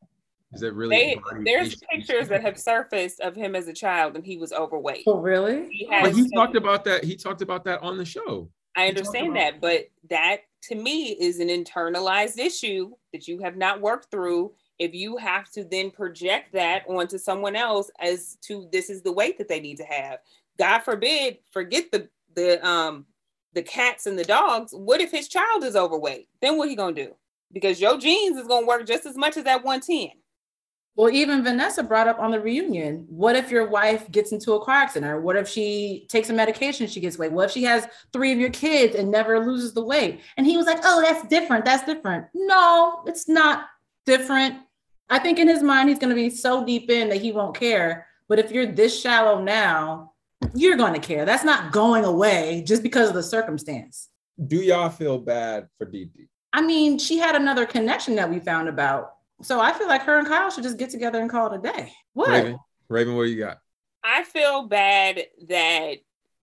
[0.54, 0.96] Is that really?
[0.96, 4.52] They, there's issue pictures that have surfaced of him as a child and he was
[4.52, 5.04] overweight.
[5.06, 5.68] Oh, really?
[5.72, 7.04] He But he some- talked about that.
[7.04, 8.50] He talked about that on the show.
[8.76, 13.28] I He talked understand about- that, but that to me is an internalized issue that
[13.28, 14.54] you have not worked through.
[14.80, 19.12] If you have to then project that onto someone else as to this is the
[19.12, 20.20] weight that they need to have,
[20.58, 23.06] God forbid, forget the the um
[23.58, 24.72] the cats and the dogs.
[24.72, 26.30] What if his child is overweight?
[26.42, 27.16] Then what he gonna do?
[27.52, 30.12] Because your genes is gonna work just as much as that 110.
[30.96, 33.06] Well, even Vanessa brought up on the reunion.
[33.08, 35.12] What if your wife gets into a car accident?
[35.12, 37.32] Or what if she takes a medication, she gets weight?
[37.32, 40.22] What if she has three of your kids and never loses the weight?
[40.38, 41.66] And he was like, oh, that's different.
[41.66, 42.26] That's different.
[42.34, 43.68] No, it's not
[44.08, 44.56] different.
[45.08, 47.56] I think in his mind, he's going to be so deep in that he won't
[47.56, 48.08] care.
[48.28, 50.14] But if you're this shallow now,
[50.54, 51.26] you're going to care.
[51.26, 54.10] That's not going away just because of the circumstance.
[54.46, 56.28] Do y'all feel bad for Deepti?
[56.54, 59.12] I mean, she had another connection that we found about.
[59.42, 61.62] So I feel like her and Kyle should just get together and call it a
[61.62, 61.92] day.
[62.14, 62.30] What?
[62.30, 62.58] Raven,
[62.90, 63.60] Raven, what do you got?
[64.04, 65.98] I feel bad that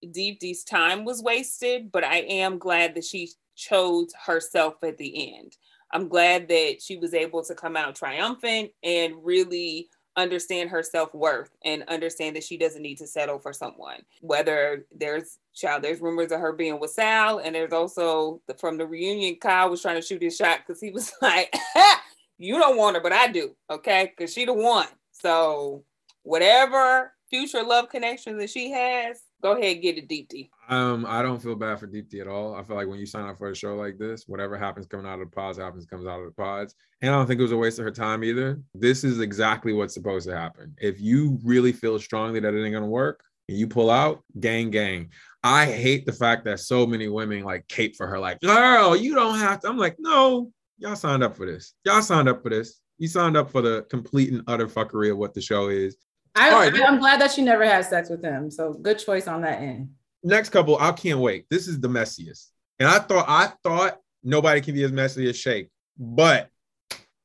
[0.04, 5.56] Deepti's time was wasted, but I am glad that she chose herself at the end.
[5.92, 11.50] I'm glad that she was able to come out triumphant and really understand her self-worth
[11.64, 14.00] and understand that she doesn't need to settle for someone.
[14.20, 18.78] Whether there's child, there's rumors of her being with Sal, and there's also the, from
[18.78, 21.54] the reunion, Kyle was trying to shoot his shot because he was like,
[22.38, 24.12] "You don't want her, but I do, okay?
[24.16, 25.84] Because she the one." So
[26.22, 30.48] whatever future love connections that she has, go ahead get it, Deepti.
[30.70, 32.54] Um, I don't feel bad for Deep Deepti at all.
[32.54, 35.04] I feel like when you sign up for a show like this, whatever happens coming
[35.04, 36.74] out of the pods happens comes out of the pods.
[37.02, 38.58] And I don't think it was a waste of her time either.
[38.74, 40.74] This is exactly what's supposed to happen.
[40.80, 44.70] If you really feel strongly that it ain't gonna work and you pull out, gang,
[44.70, 45.10] gang.
[45.42, 49.14] I hate the fact that so many women like cape for her, like, girl, you
[49.14, 49.68] don't have to.
[49.68, 51.74] I'm like, no, y'all signed up for this.
[51.84, 52.80] Y'all signed up for this.
[52.96, 55.98] You signed up for the complete and utter fuckery of what the show is.
[56.34, 56.82] I, All right.
[56.82, 58.50] I'm glad that she never had sex with him.
[58.50, 59.90] So good choice on that end.
[60.22, 61.46] next couple, I can't wait.
[61.50, 62.48] This is the messiest.
[62.80, 66.50] And I thought I thought nobody can be as messy as Shake, but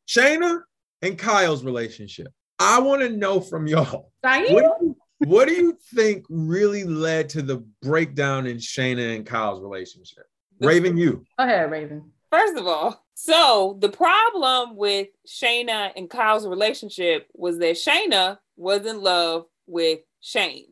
[0.08, 0.62] Shaina
[1.02, 2.28] and Kyle's relationship.
[2.60, 4.12] I want to know from y'all.
[4.22, 9.26] What do, you, what do you think really led to the breakdown in Shaina and
[9.26, 10.26] Kyle's relationship?
[10.60, 11.24] Raven, you.
[11.38, 12.12] Go ahead, Raven.
[12.30, 18.86] First of all, so the problem with Shaina and Kyle's relationship was that Shaina was
[18.86, 20.68] in love with Shayne.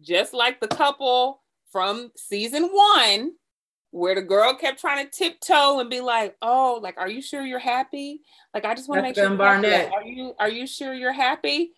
[0.00, 3.32] Just like the couple from season one,
[3.92, 7.42] where the girl kept trying to tiptoe and be like, "Oh, like, are you sure
[7.42, 8.22] you're happy?
[8.52, 9.30] Like, I just want to make sure.
[9.30, 9.92] Barnett.
[9.92, 11.72] Are you are you sure you're happy?"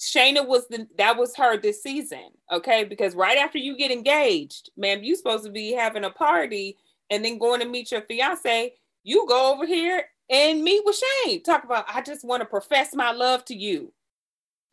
[0.00, 2.84] Shaina was the that was her this season, okay?
[2.84, 6.76] Because right after you get engaged, man, you supposed to be having a party
[7.10, 8.74] and then going to meet your fiance.
[9.02, 11.42] You go over here and meet with Shayne.
[11.42, 13.92] Talk about I just want to profess my love to you.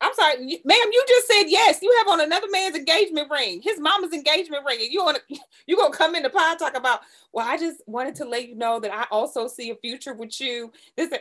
[0.00, 0.88] I'm sorry, ma'am.
[0.92, 1.78] You just said yes.
[1.80, 5.38] You have on another man's engagement ring, his mama's engagement ring, and you want to
[5.66, 7.00] you gonna come in the pod talk about?
[7.32, 10.38] Well, I just wanted to let you know that I also see a future with
[10.40, 10.72] you.
[10.96, 11.18] This is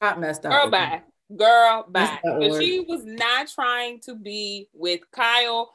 [0.00, 0.52] Hot messed up.
[0.52, 1.02] girl bye,
[1.34, 2.18] girl bye.
[2.22, 5.72] But she was not trying to be with Kyle.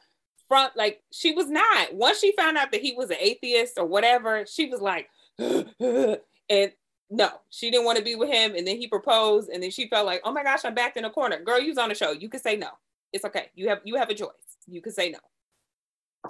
[0.48, 1.94] Front like she was not.
[1.94, 6.72] Once she found out that he was an atheist or whatever, she was like, and
[7.12, 8.54] no, she didn't want to be with him.
[8.54, 11.04] And then he proposed, and then she felt like, oh my gosh, I'm backed in
[11.04, 11.38] a corner.
[11.38, 12.12] Girl, you's on the show.
[12.12, 12.68] You can say no.
[13.12, 13.50] It's okay.
[13.54, 14.30] You have you have a choice.
[14.66, 15.18] You can say no.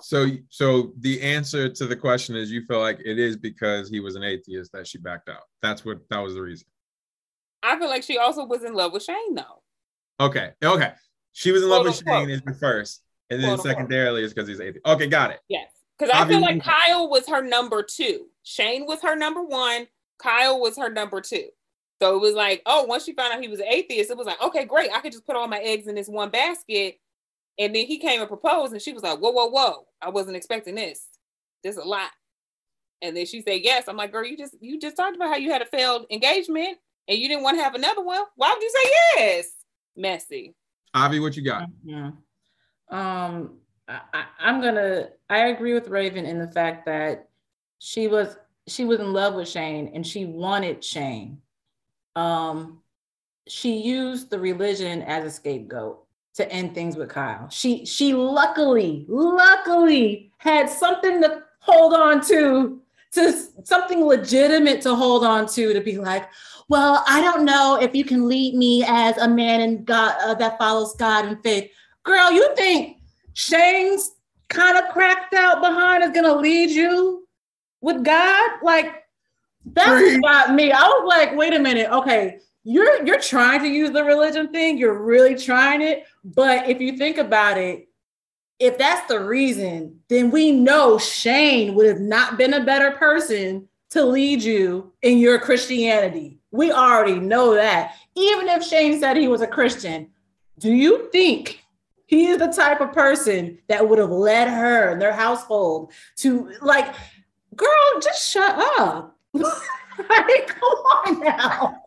[0.01, 4.01] So, so the answer to the question is you feel like it is because he
[4.01, 5.43] was an atheist that she backed out.
[5.61, 6.67] That's what that was the reason.
[7.63, 9.63] I feel like she also was in love with Shayne though.
[10.19, 10.51] Okay.
[10.65, 10.93] Okay.
[11.33, 12.03] She was in love with.
[12.05, 13.03] Shayne is the first.
[13.31, 14.85] And then secondarily is because he's atheist.
[14.85, 15.41] Okay, got it.
[15.49, 15.71] Yes.
[15.99, 18.27] Because I feel like Kyle was her number two.
[18.43, 19.87] Shayne was her number one.
[20.23, 21.49] Kyle was her number two.
[22.01, 24.27] So it was like, oh, once she found out he was an atheist, it was
[24.27, 24.91] like, okay, great.
[24.93, 26.99] I could just put all my eggs in this one basket
[27.59, 29.87] And then he came and proposed, and she was like, "Whoa, whoa, whoa!
[30.01, 31.07] I wasn't expecting this.
[31.63, 32.11] This is a lot."
[33.03, 35.37] And then she said, "Yes." I'm like, "Girl, you just you just talked about how
[35.37, 38.23] you had a failed engagement and you didn't want to have another one.
[38.37, 39.51] Why would you say yes?"
[39.97, 40.55] Messy.
[40.95, 41.69] Avi, what you got?
[41.87, 42.97] Mm-hmm.
[42.97, 43.59] Um,
[43.89, 45.11] I, I'm gonna.
[45.29, 47.29] I agree with Raven in the fact that
[47.79, 51.39] she was she was in love with Shayne and she wanted Shayne.
[52.15, 52.81] Um,
[53.49, 57.49] she used the religion as a scapegoat to end things with Kyle.
[57.51, 62.81] She she luckily, luckily had something to hold on to,
[63.13, 63.33] to
[63.65, 66.29] something legitimate to hold on to, to be like,
[66.69, 70.35] well, I don't know if you can lead me as a man in God uh,
[70.35, 71.71] that follows God and faith.
[72.05, 72.99] Girl, you think
[73.35, 74.13] Shayne's
[74.49, 77.22] kind of cracked out behind is gonna lead you
[77.83, 78.51] with God?
[78.63, 79.05] Like
[79.67, 80.73] that's what got me.
[80.73, 84.79] I was like, wait a minute, okay, you're you're trying to use the religion thing,
[84.79, 87.89] you're really trying it, but if you think about it,
[88.59, 93.69] if that's the reason, then we know Shayne would have not been a better person
[93.91, 96.39] to lead you in your Christianity.
[96.51, 97.97] We already know that.
[98.15, 100.11] Even if Shayne said he was a Christian,
[100.59, 101.65] do you think
[102.07, 106.53] he is the type of person that would have led her and their household to
[106.63, 106.95] like,
[107.55, 109.17] girl, just shut up.
[109.35, 111.83] like, come on now.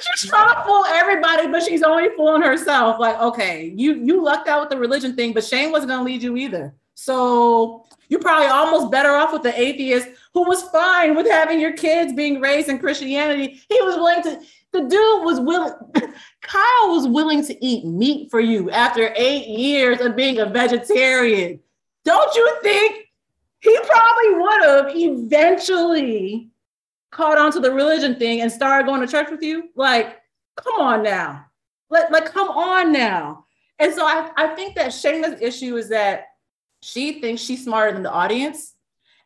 [0.00, 2.98] She's trying to fool everybody, but she's only fooling herself.
[2.98, 6.22] Like, okay, you you lucked out with the religion thing, but Shayne wasn't gonna lead
[6.22, 6.74] you either.
[6.94, 11.72] So you're probably almost better off with the atheist who was fine with having your
[11.72, 13.62] kids being raised in Christianity.
[13.68, 14.40] He was willing to,
[14.72, 15.72] the dude was willing,
[16.42, 21.60] Kyle was willing to eat meat for you after eight years of being a vegetarian.
[22.04, 23.06] Don't you think
[23.60, 26.50] he probably would have eventually
[27.10, 29.70] caught on to the religion thing and started going to church with you?
[29.74, 30.18] Like,
[30.56, 31.46] come on now.
[31.90, 33.46] Let, like, come on now.
[33.78, 36.26] And so I, I think that Shaina's issue is that
[36.82, 38.74] she thinks she's smarter than the audience,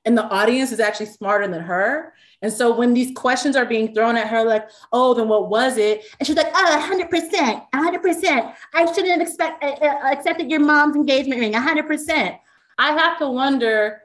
[0.05, 2.13] and the audience is actually smarter than her.
[2.43, 5.79] And so when these questions are being thrown at her, like, oh, then what was
[5.79, 6.05] it?
[6.19, 8.55] And she's like, oh, 100%, 100%.
[8.75, 12.39] I shouldn't expect, uh, uh, accepted your mom's engagement ring, 100%.
[12.77, 14.03] I have to wonder,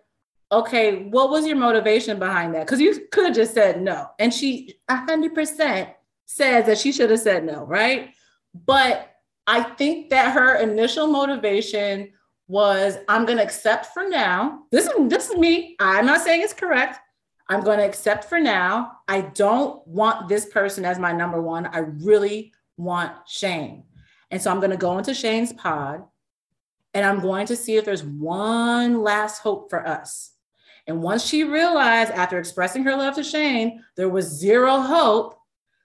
[0.51, 2.65] okay, what was your motivation behind that?
[2.65, 4.07] Because you could have just said no.
[4.17, 5.93] And she 100%
[6.25, 8.11] says that she should have said no, right?
[8.65, 9.13] But
[9.45, 12.11] I think that her initial motivation
[12.47, 14.63] was I'm going to accept for now.
[14.71, 15.75] This is this is me.
[15.79, 16.99] I'm not saying it's correct.
[17.47, 18.93] I'm going to accept for now.
[19.07, 21.67] I don't want this person as my number one.
[21.67, 23.83] I really want Shayne.
[24.31, 26.03] And so I'm going to go into Shayne's pod
[26.93, 30.31] and I'm going to see if there's one last hope for us.
[30.89, 35.39] And once she realized after expressing her love to Shayne, there was zero hope,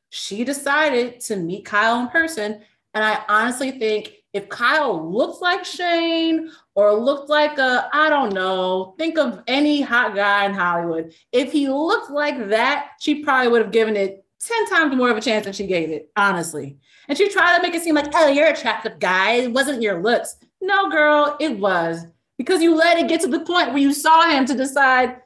[0.09, 2.62] she decided to meet Kyle in person.
[2.95, 8.33] And I honestly think if Kyle looks like Shayne or looked like a, I don't
[8.33, 11.12] know, think of any hot guy in Hollywood.
[11.33, 15.19] If he looked like that, she probably would have given it 10 times more of
[15.19, 16.79] a chance than she gave it, honestly.
[17.09, 19.33] And she tried to make it seem like, oh, you're attractive guy.
[19.33, 20.37] It wasn't your looks.
[20.62, 22.07] No, girl, it was
[22.38, 25.20] because you let it get to the point where you saw him to decide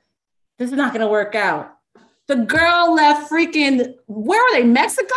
[0.58, 1.74] this is not going to work out.
[2.26, 5.14] The girl left freaking, where are they, Mexico?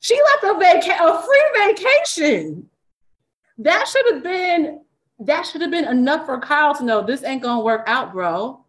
[0.00, 2.68] She left a, vaca- a free vacation.
[3.58, 4.80] That should have been
[5.20, 8.64] that should have been enough for Kyle to know this ain't gonna work out, bro.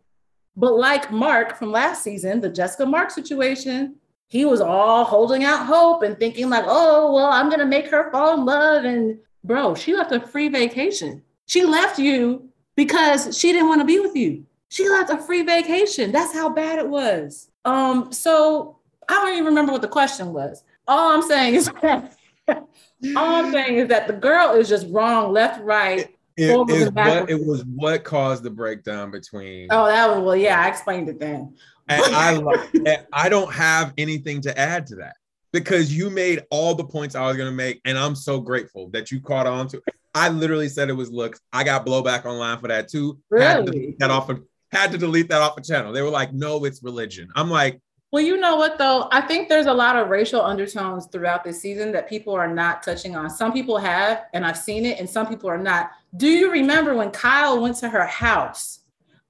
[0.56, 3.96] But like Mark from last season, the Jessica Mark situation,
[4.28, 8.12] he was all holding out hope and thinking like, oh well, I'm gonna make her
[8.12, 8.86] fall in love.
[8.86, 11.24] And bro, she left a free vacation.
[11.46, 14.46] She left you because she didn't want to be with you.
[14.70, 16.12] She left a free vacation.
[16.12, 17.50] That's how bad it was.
[17.66, 18.78] Um, so
[19.08, 20.64] I don't even remember what the question was.
[20.88, 22.18] All I'm saying is that
[22.48, 26.10] all I'm saying is that the girl is just wrong, left, right.
[26.36, 29.68] It, is what, it was what caused the breakdown between.
[29.70, 31.56] Oh, that was well, yeah, I explained it then.
[31.90, 35.16] And I, and I don't have anything to add to that
[35.52, 38.90] because you made all the points I was going to make, and I'm so grateful
[38.90, 39.82] that you caught on to.
[40.14, 41.40] I literally said it was looks.
[41.52, 43.20] I got blowback online for that too.
[43.30, 43.46] Really?
[43.46, 45.92] Had to delete that off of, had to delete that off the channel.
[45.92, 47.82] They were like, "No, it's religion." I'm like,
[48.14, 49.08] well, you know what though?
[49.12, 52.84] I think there's a lot of racial undertones throughout this season that people are not
[52.84, 53.28] touching on.
[53.28, 55.90] Some people have, and I've seen it, and some people are not.
[56.16, 58.82] Do you remember when Kyle went to her house?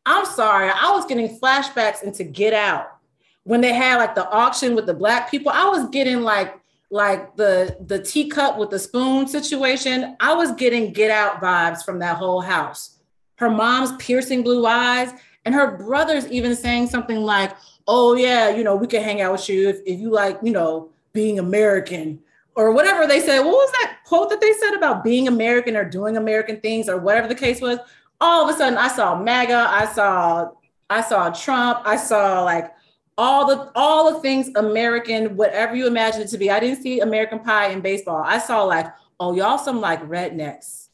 [0.06, 2.98] I'm sorry, I was getting flashbacks into Get Out
[3.46, 5.50] when they had like the auction with the black people.
[5.50, 6.54] I was getting like
[6.94, 10.16] like the the teacup with the spoon situation.
[10.20, 13.00] I was getting Get Out vibes from that whole house.
[13.36, 15.12] Her mom's piercing blue eyes,
[15.44, 17.56] and her brother's even saying something like
[17.88, 20.52] oh yeah, you know, we can hang out with you if, if you like, you
[20.52, 22.20] know, being American
[22.56, 23.40] or whatever they said.
[23.40, 26.98] What was that quote that they said about being American or doing American things or
[26.98, 27.80] whatever the case was?
[28.22, 30.52] All of a sudden, I saw MAGA, I saw,
[30.90, 32.72] I saw Trump, I saw like
[33.18, 36.50] all the all the things American, whatever you imagine it to be.
[36.50, 38.24] I didn't see American Pie in baseball.
[38.24, 38.88] I saw like,
[39.20, 40.90] oh, y'all some like rednecks.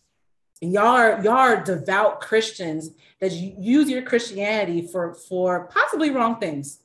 [0.61, 2.91] And y'all are y'all are devout Christians
[3.22, 6.80] that you use your Christianity for for possibly wrong things.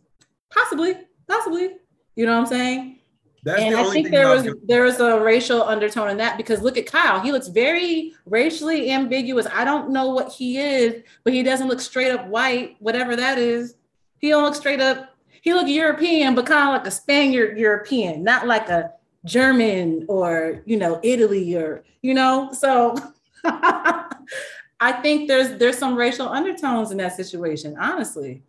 [0.50, 0.94] Possibly,
[1.28, 1.70] possibly.
[2.14, 2.98] You know what I'm saying?
[3.44, 6.78] That's and I think there was there was a racial undertone in that because look
[6.78, 7.20] at Kyle.
[7.20, 9.46] He looks very racially ambiguous.
[9.52, 13.38] I don't know what he is, but he doesn't look straight up white, whatever that
[13.38, 13.74] is.
[14.18, 15.13] He don't look straight up.
[15.44, 18.92] He looked European, but kind of like a Spaniard European, not like a
[19.26, 22.50] German or you know Italy or you know.
[22.54, 22.94] So
[23.44, 28.42] I think there's there's some racial undertones in that situation, honestly.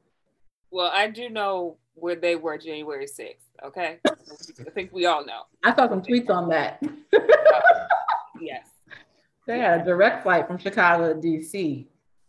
[0.72, 3.36] Well, I do know where they were January 6th.
[3.64, 4.00] Okay.
[4.06, 5.44] I think we all know.
[5.64, 6.82] I saw some tweets on that.
[6.82, 7.20] uh,
[8.42, 8.68] yes.
[9.48, 11.88] They had a direct flight from Chicago to DC.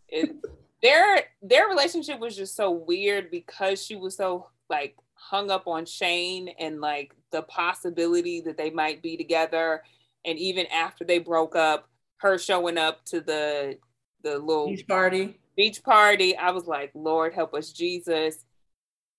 [0.08, 0.36] It,
[0.82, 5.86] their their relationship was just so weird because she was so like hung up on
[5.86, 9.82] Shayne and like the possibility that they might be together.
[10.24, 11.88] And even after they broke up,
[12.18, 13.78] her showing up to the
[14.22, 15.38] the little beach party.
[15.56, 16.36] Beach party.
[16.36, 18.44] I was like, Lord help us, Jesus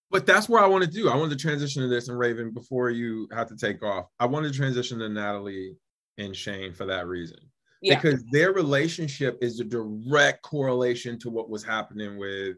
[0.09, 1.09] but that's where I want to do.
[1.09, 4.05] I wanted to transition to this and Raven before you have to take off.
[4.19, 5.75] I wanted to transition to Natalie
[6.17, 7.37] and Shayne for that reason.
[7.81, 7.95] Yeah.
[7.95, 12.57] Because their relationship is a direct correlation to what was happening with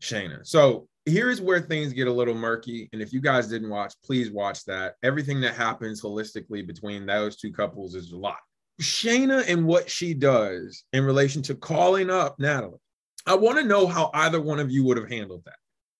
[0.00, 0.46] Shaina.
[0.46, 2.88] So here's where things get a little murky.
[2.92, 4.94] And if you guys didn't watch, please watch that.
[5.02, 8.38] Everything that happens holistically between those two couples is a lot.
[8.80, 12.78] Shaina and what she does in relation to calling up Natalie.
[13.26, 15.56] I want to know how either one of you would have handled that.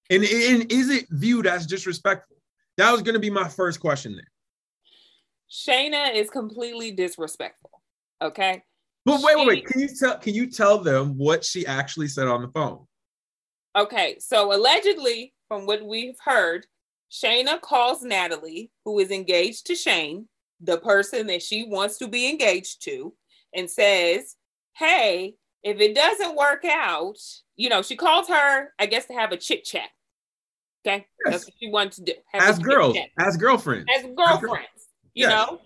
[0.09, 2.37] And, and is it viewed as disrespectful?
[2.79, 4.25] That was going to be my first question there.
[5.51, 7.71] Shaina is completely disrespectful.
[8.23, 8.63] Okay.
[9.05, 9.67] But wait, wait, wait.
[9.67, 12.87] Can you tell can you tell them what she actually said on the phone?
[13.77, 16.67] Okay, so allegedly, from what we've heard,
[17.11, 20.29] Shaina calls Natalie, who is engaged to Shayne,
[20.61, 23.15] the person that she wants to be engaged to,
[23.55, 24.37] and says,
[24.77, 27.19] Hey, if it doesn't work out,
[27.57, 29.89] you know, she calls her, I guess, to have a chit chat.
[30.87, 31.33] Okay, yes.
[31.33, 32.15] that's what she wants to do.
[32.33, 35.31] As girls, as girlfriends, as girlfriends, you yes.
[35.31, 35.61] know.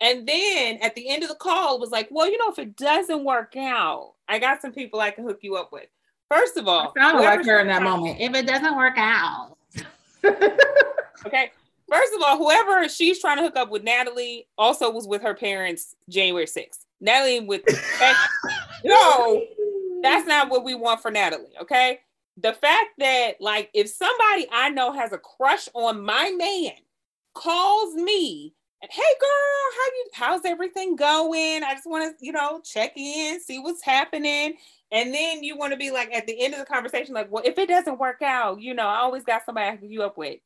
[0.00, 2.58] And then at the end of the call, it was like, well, you know, if
[2.58, 5.88] it doesn't work out, I got some people I can hook you up with.
[6.30, 8.20] First of all, I sounded like her in that moment.
[8.20, 9.56] If it doesn't work out,
[10.24, 11.50] okay.
[11.90, 15.34] First of all, whoever she's trying to hook up with, Natalie, also was with her
[15.34, 16.84] parents January 6th.
[17.00, 17.62] Natalie with
[18.84, 19.44] no,
[20.02, 21.52] that's not what we want for Natalie.
[21.60, 21.98] Okay
[22.42, 26.72] the fact that like if somebody I know has a crush on my man
[27.34, 31.62] calls me and hey girl, how you how's everything going?
[31.62, 34.54] I just want to, you know, check in, see what's happening.
[34.92, 37.44] And then you want to be like at the end of the conversation, like, well,
[37.44, 40.18] if it doesn't work out, you know, I always got somebody I can you up
[40.18, 40.40] with.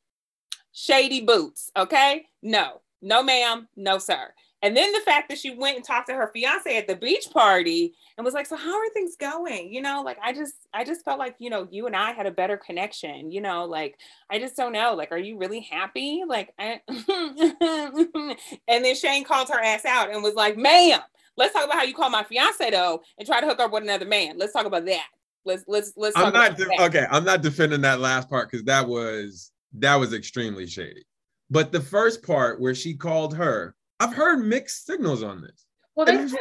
[0.71, 2.25] Shady boots, okay?
[2.43, 4.33] No, no, ma'am, no, sir.
[4.61, 7.29] And then the fact that she went and talked to her fiance at the beach
[7.31, 10.83] party and was like, "So how are things going?" You know, like I just I
[10.83, 13.99] just felt like, you know, you and I had a better connection, you know, like
[14.29, 16.23] I just don't know, like are you really happy?
[16.27, 16.81] Like I
[18.67, 21.01] And then Shayne called her ass out and was like, "Ma'am,
[21.37, 23.83] let's talk about how you call my fiance though and try to hook up with
[23.83, 24.37] another man.
[24.37, 25.05] Let's talk about that."
[25.45, 28.87] Let's let's let's I'm not de- okay, I'm not defending that last part cuz that
[28.87, 31.05] was that was extremely shady.
[31.51, 35.65] But the first part where she called her I've heard mixed signals on this.
[35.95, 36.39] Well, they said,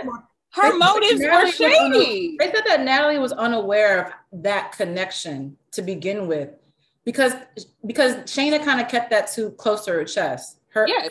[0.51, 2.37] her they, motives were shady.
[2.39, 6.51] They said that Natalie was unaware of that connection to begin with,
[7.05, 7.35] because
[7.87, 10.59] because Shaina kind of kept that too close to her chest.
[10.71, 11.11] Her yes.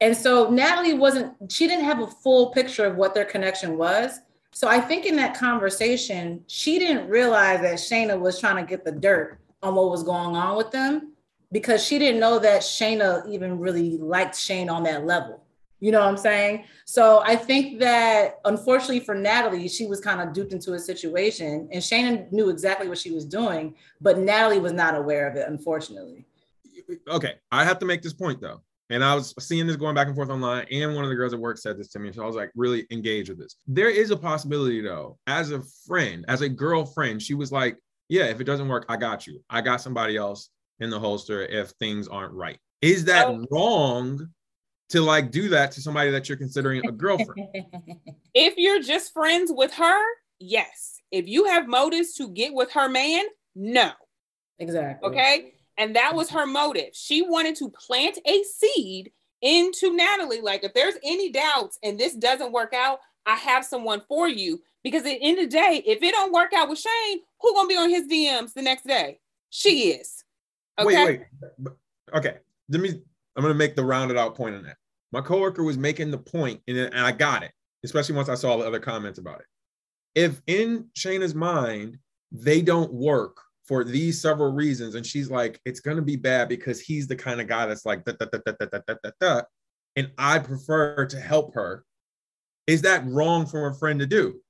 [0.00, 4.20] And so Natalie wasn't, she didn't have a full picture of what their connection was.
[4.52, 8.84] So I think in that conversation, she didn't realize that Shaina was trying to get
[8.84, 11.12] the dirt on what was going on with them
[11.52, 15.42] because she didn't know that Shaina even really liked Shayne on that level.
[15.80, 16.64] You know what I'm saying?
[16.86, 21.68] So I think that unfortunately for Natalie, she was kind of duped into a situation
[21.72, 25.46] and Shannon knew exactly what she was doing, but Natalie was not aware of it,
[25.46, 26.26] unfortunately.
[27.06, 27.34] Okay.
[27.52, 28.60] I have to make this point though.
[28.90, 31.34] And I was seeing this going back and forth online, and one of the girls
[31.34, 32.10] at work said this to me.
[32.12, 33.56] So I was like, really engaged with this.
[33.66, 37.76] There is a possibility, though, as a friend, as a girlfriend, she was like,
[38.08, 39.42] Yeah, if it doesn't work, I got you.
[39.50, 42.58] I got somebody else in the holster if things aren't right.
[42.80, 43.44] Is that oh.
[43.50, 44.28] wrong
[44.90, 47.48] to like do that to somebody that you're considering a girlfriend.
[48.34, 50.02] if you're just friends with her,
[50.38, 50.96] yes.
[51.10, 53.24] If you have motives to get with her man,
[53.54, 53.90] no.
[54.58, 55.08] Exactly.
[55.08, 55.52] Okay.
[55.78, 56.90] And that was her motive.
[56.92, 60.40] She wanted to plant a seed into Natalie.
[60.40, 64.60] Like, if there's any doubts and this doesn't work out, I have someone for you.
[64.82, 67.54] Because at the end of the day, if it don't work out with Shayne, who
[67.54, 69.20] gonna be on his DMs the next day?
[69.50, 70.24] She is.
[70.78, 71.04] Okay.
[71.04, 71.20] Wait,
[71.58, 71.72] wait.
[72.14, 72.36] Okay.
[72.68, 72.90] Let me.
[73.36, 74.76] I'm gonna make the rounded out point on that.
[75.12, 77.52] My coworker was making the point, and, and I got it,
[77.84, 79.46] especially once I saw the other comments about it.
[80.14, 81.98] If in Shaina's mind
[82.30, 86.80] they don't work for these several reasons, and she's like, it's gonna be bad because
[86.80, 89.10] he's the kind of guy that's like da, da, da, da, da, da, da, da,
[89.20, 89.42] da,
[89.94, 91.84] and I prefer to help her.
[92.66, 94.40] Is that wrong for a friend to do?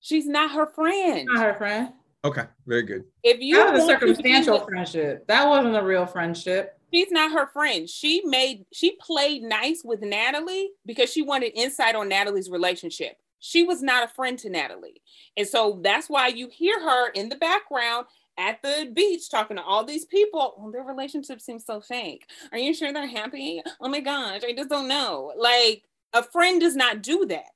[0.00, 1.26] She's not her friend.
[1.32, 1.92] Not her friend.
[2.24, 3.04] Okay, very good.
[3.22, 5.26] If you That was a want to be circumstantial with- friendship.
[5.26, 6.78] That wasn't a real friendship.
[6.92, 7.88] she's not her friend.
[7.90, 13.16] She made she played nice with Natalie because she wanted insight on Natalie's relationship.
[13.40, 15.02] She was not a friend to Natalie.
[15.36, 18.06] And so that's why you hear her in the background
[18.38, 20.54] at the beach talking to all these people.
[20.58, 22.26] Oh, their relationship seems so fake.
[22.52, 23.62] Are you sure they're happy?
[23.80, 25.32] Oh my gosh, I just don't know.
[25.36, 27.50] Like a friend does not do that.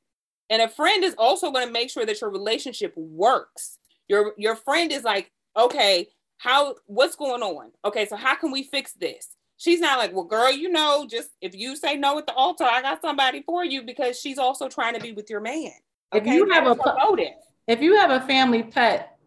[0.50, 3.78] And a friend is also going to make sure that your relationship works.
[4.08, 6.08] Your your friend is like, okay,
[6.38, 7.72] how what's going on?
[7.84, 9.36] Okay, so how can we fix this?
[9.58, 12.64] She's not like, well, girl, you know, just if you say no at the altar,
[12.64, 15.72] I got somebody for you because she's also trying to be with your man.
[16.12, 17.34] If you have a is her pu- motive.
[17.66, 19.17] If you have a family pet,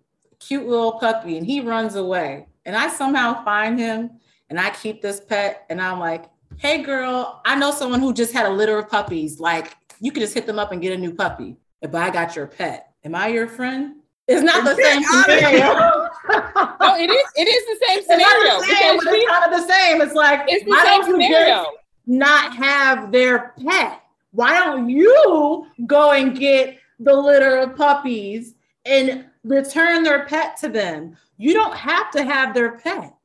[0.41, 4.11] cute little puppy, and he runs away, and I somehow find him
[4.51, 6.25] and I keep this pet, and I'm like,
[6.57, 9.39] hey, girl, I know someone who just had a litter of puppies.
[9.39, 11.55] Like, you could just hit them up and get a new puppy.
[11.81, 12.91] But I got your pet.
[13.05, 13.95] Am I your friend?
[14.27, 16.09] It's not the same scenario.
[16.79, 18.57] No, it is it is the same scenario.
[18.59, 20.01] It's not the same, but it's kind of the same.
[20.01, 21.55] It's like, it's the why same don't you scenario.
[21.63, 21.69] just
[22.05, 24.01] not have their pet?
[24.31, 28.53] Why don't you go and get the litter of puppies
[28.85, 31.17] and return their pet to them?
[31.37, 33.15] You don't have to have their pet.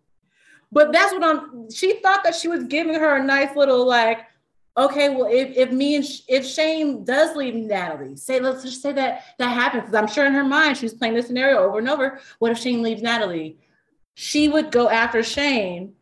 [0.72, 1.70] But that's what I'm.
[1.70, 4.26] She thought that she was giving her a nice little like,
[4.76, 8.82] okay, well, if, if me and Sh- if Shayne does leave Natalie, say let's just
[8.82, 9.84] say that that happens.
[9.84, 12.20] Because I'm sure in her mind she's playing this scenario over and over.
[12.40, 13.58] What if Shayne leaves Natalie?
[14.14, 15.94] She would go after Shayne,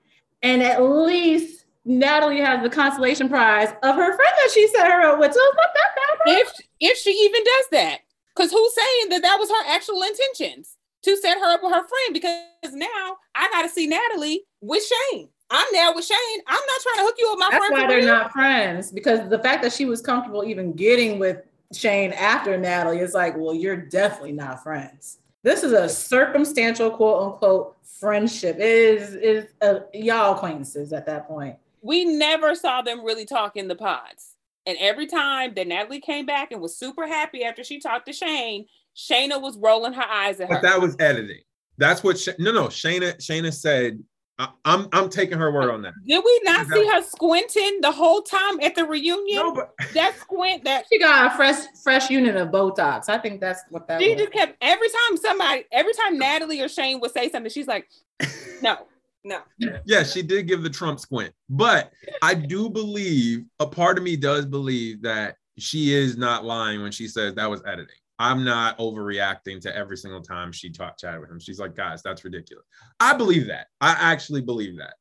[0.42, 5.02] and at least Natalie has the consolation prize of her friend that she set her
[5.02, 5.32] up with.
[5.32, 6.38] So it's not that bad.
[6.38, 7.98] if if she even does that
[8.34, 11.86] because who's saying that that was her actual intentions to set her up with her
[11.86, 16.80] friend because now i gotta see natalie with shayne i'm now with shayne i'm not
[16.82, 18.06] trying to hook you up with my That's friend why they're real.
[18.06, 21.38] not friends because the fact that she was comfortable even getting with
[21.72, 25.18] Shayne after Natalie is like, well, you're definitely not friends.
[25.42, 28.56] This is a circumstantial quote unquote friendship.
[28.56, 31.56] It is is uh, y'all acquaintances at that point.
[31.82, 34.33] we never saw them really talk in the pods
[34.66, 38.12] and every time that natalie came back and was super happy after she talked to
[38.12, 41.40] shayne shaina was rolling her eyes at her But that was editing.
[41.76, 42.16] That's what.
[42.18, 42.68] Sh- no, no.
[42.68, 43.16] Shaina.
[43.16, 44.00] Shaina said.
[44.38, 44.88] I, I'm.
[44.92, 45.94] I'm taking her word on that.
[46.06, 50.16] did we not see her squinting the whole time at the reunion No, but that
[50.20, 53.08] squint that She got a fresh fresh unit of Botox.
[53.08, 54.18] I think that's what that She was.
[54.20, 57.88] just kept every time somebody, every time Natalie or Shayne would say something, she's like,
[58.62, 58.86] no,
[59.24, 59.40] no.
[59.86, 61.32] yeah, she did give the Trump squint.
[61.48, 66.82] But I do believe a part of me does believe that she is not lying
[66.82, 67.96] when she says that was editing.
[68.18, 71.40] I'm not overreacting to every single time she talked chatted with him.
[71.40, 72.64] She's like, guys, that's ridiculous.
[73.00, 73.68] I believe that.
[73.80, 74.94] I actually believe that.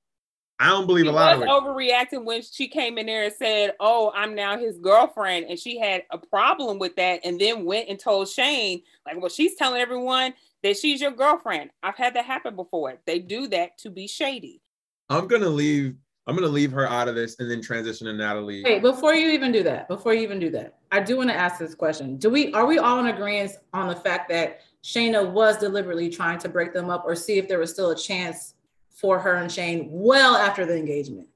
[0.63, 1.51] I don't believe She a lot was of it.
[1.51, 5.47] overreacting when she came in there and said, Oh, I'm now his girlfriend.
[5.49, 9.29] And she had a problem with that and then went and told Shayne, like, well,
[9.29, 10.33] she's telling everyone
[10.63, 11.71] that she's your girlfriend.
[11.83, 12.97] I've had that happen before.
[13.05, 14.61] They do that to be shady.
[15.09, 15.95] I'm gonna leave.
[16.27, 18.63] I'm gonna leave her out of this and then transition to Natalie.
[18.63, 21.35] Wait, before you even do that, before you even do that, I do want to
[21.35, 22.15] ask this question.
[22.15, 26.39] Do we are we all in agreement on the fact that Shaina was deliberately trying
[26.39, 28.52] to break them up or see if there was still a chance
[28.93, 31.27] for her and Shayne well after the engagement?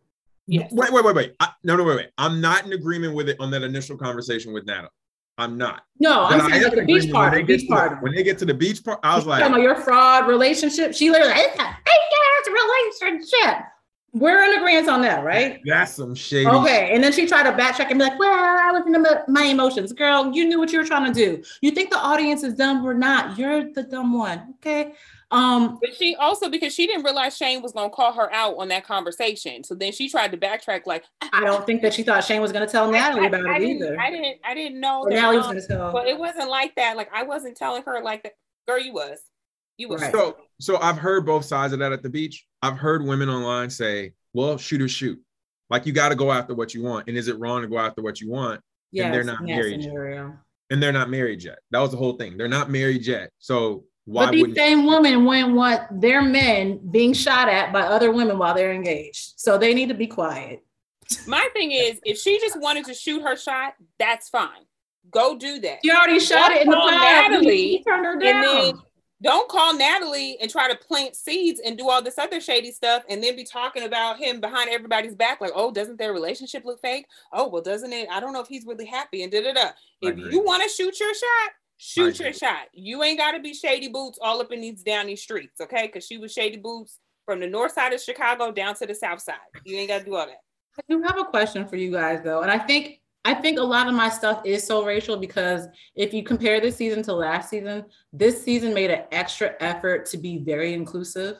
[0.48, 0.72] Yes.
[0.72, 1.34] Wait, wait, wait, wait.
[1.40, 2.10] I, no, no, wait, wait.
[2.18, 4.90] I'm not in agreement with it on that initial conversation with Natalie.
[5.40, 5.84] I'm not.
[6.00, 7.44] No, But I'm saying am like the beach agreement when party.
[7.44, 7.96] Beach to the- party.
[8.00, 10.28] When they get to the beach part, I was You like, talking about your fraud
[10.28, 10.94] relationship.
[10.96, 13.66] She literally, it's a fake ass relationship.
[14.14, 15.60] We're in agreement on that, right?
[15.66, 16.48] that's some shady.
[16.50, 16.92] Okay.
[16.94, 19.44] And then she tried to backtrack and be like, well, I was in my- my
[19.50, 19.92] emotions.
[19.94, 21.44] Girl, you knew what you were trying to do.
[21.62, 23.38] You think the audience is dumb or not?
[23.38, 24.56] You're the dumb one.
[24.56, 24.94] Okay.
[25.30, 28.56] Um, But she also, because she didn't realize Shayne was going to call her out
[28.58, 29.64] on that conversation.
[29.64, 31.04] So then she tried to backtrack, like,
[31.34, 33.58] I don't think that she thought Shayne was going to tell Natalie I, about I
[33.58, 34.00] it didn't, either.
[34.00, 35.16] I didn't, I didn't know Or that.
[35.16, 35.94] Natalie was going to tell.
[35.94, 36.96] Well, it wasn't like that.
[36.96, 38.34] Like I wasn't telling her like that.
[38.68, 39.20] Girl, you was.
[39.78, 40.02] You was.
[40.02, 40.12] Right.
[40.12, 42.46] So, so I've heard both sides of that at the beach.
[42.62, 45.22] I've heard women online say, "Well, shoot or shoot."
[45.70, 47.78] Like you got to go after what you want, and is it wrong to go
[47.78, 48.62] after what you want?
[48.92, 49.84] yes, they're not in married.
[49.84, 50.38] scenario.
[50.70, 51.60] And they're not married yet.
[51.72, 52.38] That was the whole thing.
[52.38, 53.30] They're not married yet.
[53.40, 58.12] So why But these same women wouldn't want their men being shot at by other
[58.14, 59.34] women while they're engaged.
[59.36, 60.64] So they need to be quiet.
[61.28, 64.64] My thing is, if she just wanted to shoot her shot, that's fine.
[65.12, 65.80] Go do that.
[65.84, 66.90] She already shot Don't it in the call.
[66.90, 68.42] Natalie, turned her And down.
[68.44, 68.74] then
[69.22, 73.04] don't call Natalie and try to plant seeds and do all this other shady stuff
[73.10, 75.42] and then be talking about him behind everybody's back.
[75.42, 77.08] Like, oh, doesn't their relationship look fake?
[77.34, 78.08] Oh, well, doesn't it?
[78.10, 79.70] I don't know if he's really happy and da da da.
[80.02, 82.68] If you want to shoot your shot, shoot your shot.
[82.74, 85.88] You ain't got to be shady boots all up in these down these streets, okay?
[85.88, 89.22] Because she was shady boots from the north side of Chicago down to the south
[89.22, 89.36] side.
[89.66, 90.42] You ain't got to do all that.
[90.80, 93.64] I do have a question for you guys though, and I think I think a
[93.64, 97.50] lot of my stuff is so racial because if you compare this season to last
[97.50, 101.36] season, this season made an extra effort to be very inclusive.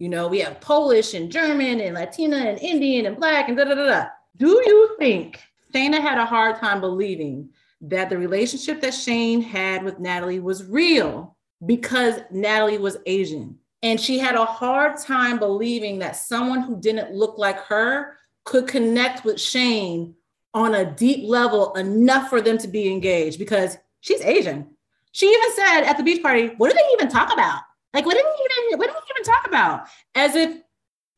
[0.00, 3.64] You know, we have Polish and German and Latina and Indian and Black and da
[3.64, 4.06] da da da.
[4.36, 5.40] Do you think
[5.72, 7.50] Shaina had a hard time believing
[7.80, 13.58] that the relationship that Shayne had with Natalie was real because Natalie was Asian?
[13.82, 18.66] And she had a hard time believing that someone who didn't look like her could
[18.66, 20.14] connect with Shayne
[20.54, 24.66] on a deep level enough for them to be engaged because she's Asian.
[25.12, 27.60] She even said at the beach party, "What do they even talk about?
[27.94, 30.58] Like, what did we even what did we even talk about?" As if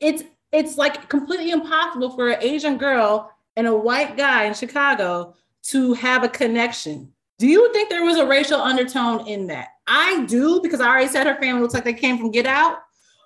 [0.01, 5.35] it's it's like completely impossible for an Asian girl and a white guy in Chicago
[5.65, 7.13] to have a connection.
[7.39, 9.69] Do you think there was a racial undertone in that?
[9.87, 12.79] I do because I already said her family looks like they came from Get Out,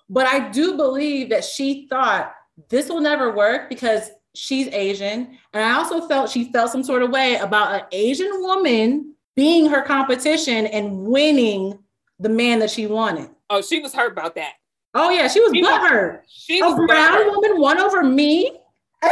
[0.08, 2.32] but I do believe that she thought
[2.68, 5.36] this will never work because she's Asian.
[5.52, 9.68] And I also felt she felt some sort of way about an Asian woman being
[9.68, 11.78] her competition and winning
[12.20, 13.30] the man that she wanted.
[13.50, 14.52] Oh, she was hurt about that.
[14.94, 16.20] Oh yeah, she was She was- butthurt.
[16.28, 17.30] She A brown butthurt.
[17.34, 18.52] woman won over me.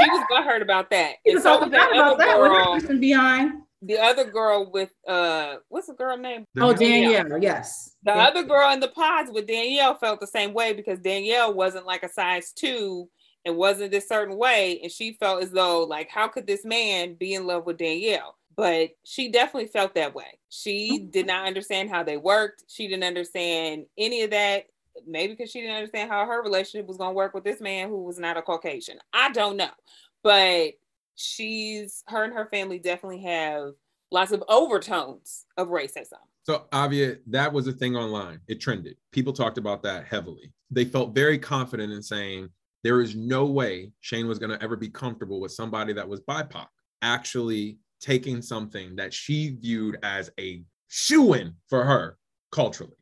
[0.00, 1.14] She was butthurt about that.
[1.24, 2.40] She And was so so was that about other that.
[2.40, 3.52] With her girl, person behind.
[3.82, 6.44] the other girl with uh, what's the girl name?
[6.60, 7.12] Oh, Danielle.
[7.24, 7.42] Danielle.
[7.42, 7.96] Yes.
[8.04, 8.22] The Yeah.
[8.28, 12.02] other girl in the pods with Danielle felt the same way because Danielle wasn't like
[12.02, 13.08] a size two
[13.44, 14.80] and wasn't this certain way.
[14.82, 18.36] And she felt as though, like, how could this man be in love with Danielle?
[18.54, 20.38] But she definitely felt that way.
[20.50, 22.64] She did not understand how they worked.
[22.68, 24.66] She didn't understand any of that.
[25.06, 27.88] Maybe because she didn't understand how her relationship was going to work with this man
[27.88, 28.98] who was not a Caucasian.
[29.12, 29.70] I don't know.
[30.22, 30.72] But
[31.14, 33.72] she's, her and her family definitely have
[34.10, 36.20] lots of overtones of racism.
[36.44, 38.40] So Avia, that was a thing online.
[38.48, 38.96] It trended.
[39.12, 40.52] People talked about that heavily.
[40.70, 42.48] They felt very confident in saying
[42.82, 46.20] there is no way Shayne was going to ever be comfortable with somebody that was
[46.20, 46.66] BIPOC
[47.00, 52.18] actually taking something that she viewed as a shoe-in for her
[52.50, 52.96] culturally.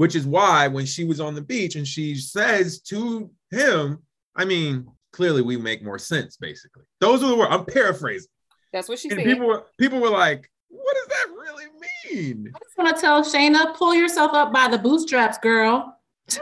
[0.00, 3.98] Which is why when she was on the beach and she says to him,
[4.34, 6.84] I mean, clearly we make more sense, basically.
[7.00, 7.52] Those are the words.
[7.52, 8.30] I'm paraphrasing.
[8.72, 9.26] That's what she And said.
[9.26, 11.66] people were people were like, what does that really
[12.14, 12.50] mean?
[12.56, 15.98] I just want to tell Shaina, pull yourself up by the bootstraps, girl.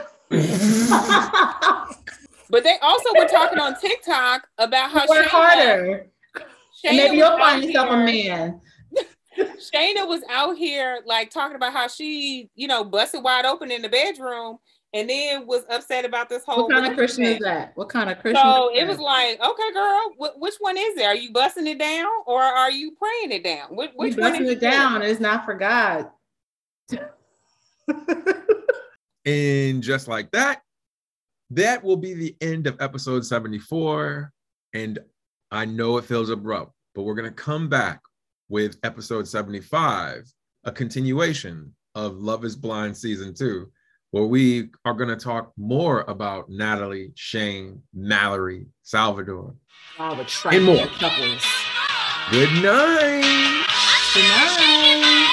[2.50, 6.06] But they also were talking on TikTok about how Work Shaina, harder.
[6.36, 6.44] Shaina
[6.84, 8.60] And maybe you'll find out yourself a man.
[9.38, 13.82] Shaina was out here like talking about how she, you know, busted wide open in
[13.82, 14.58] the bedroom
[14.94, 17.72] and then was upset about this whole What kind of religion Christian is that?
[17.76, 18.42] What kind of Christian?
[18.42, 21.04] So it was like, okay, girl, wh- which one is it?
[21.04, 23.76] Are you busting it down or are you praying it down?
[23.76, 25.02] Which, we which one busting is it down.
[25.02, 26.10] It's not for God.
[29.28, 30.62] And just like that,
[31.50, 34.32] that will be the end of episode 74.
[34.72, 34.98] And
[35.50, 38.00] I know it feels abrupt, but we're going to come back
[38.48, 40.24] with episode 75,
[40.64, 43.70] a continuation of Love is Blind season two,
[44.10, 49.54] where we are going to talk more about Natalie, Shayne, Mallory, Salvador.
[49.98, 50.86] The And more.
[50.86, 51.44] couples.
[52.30, 53.66] Good night.
[54.14, 55.27] Good night.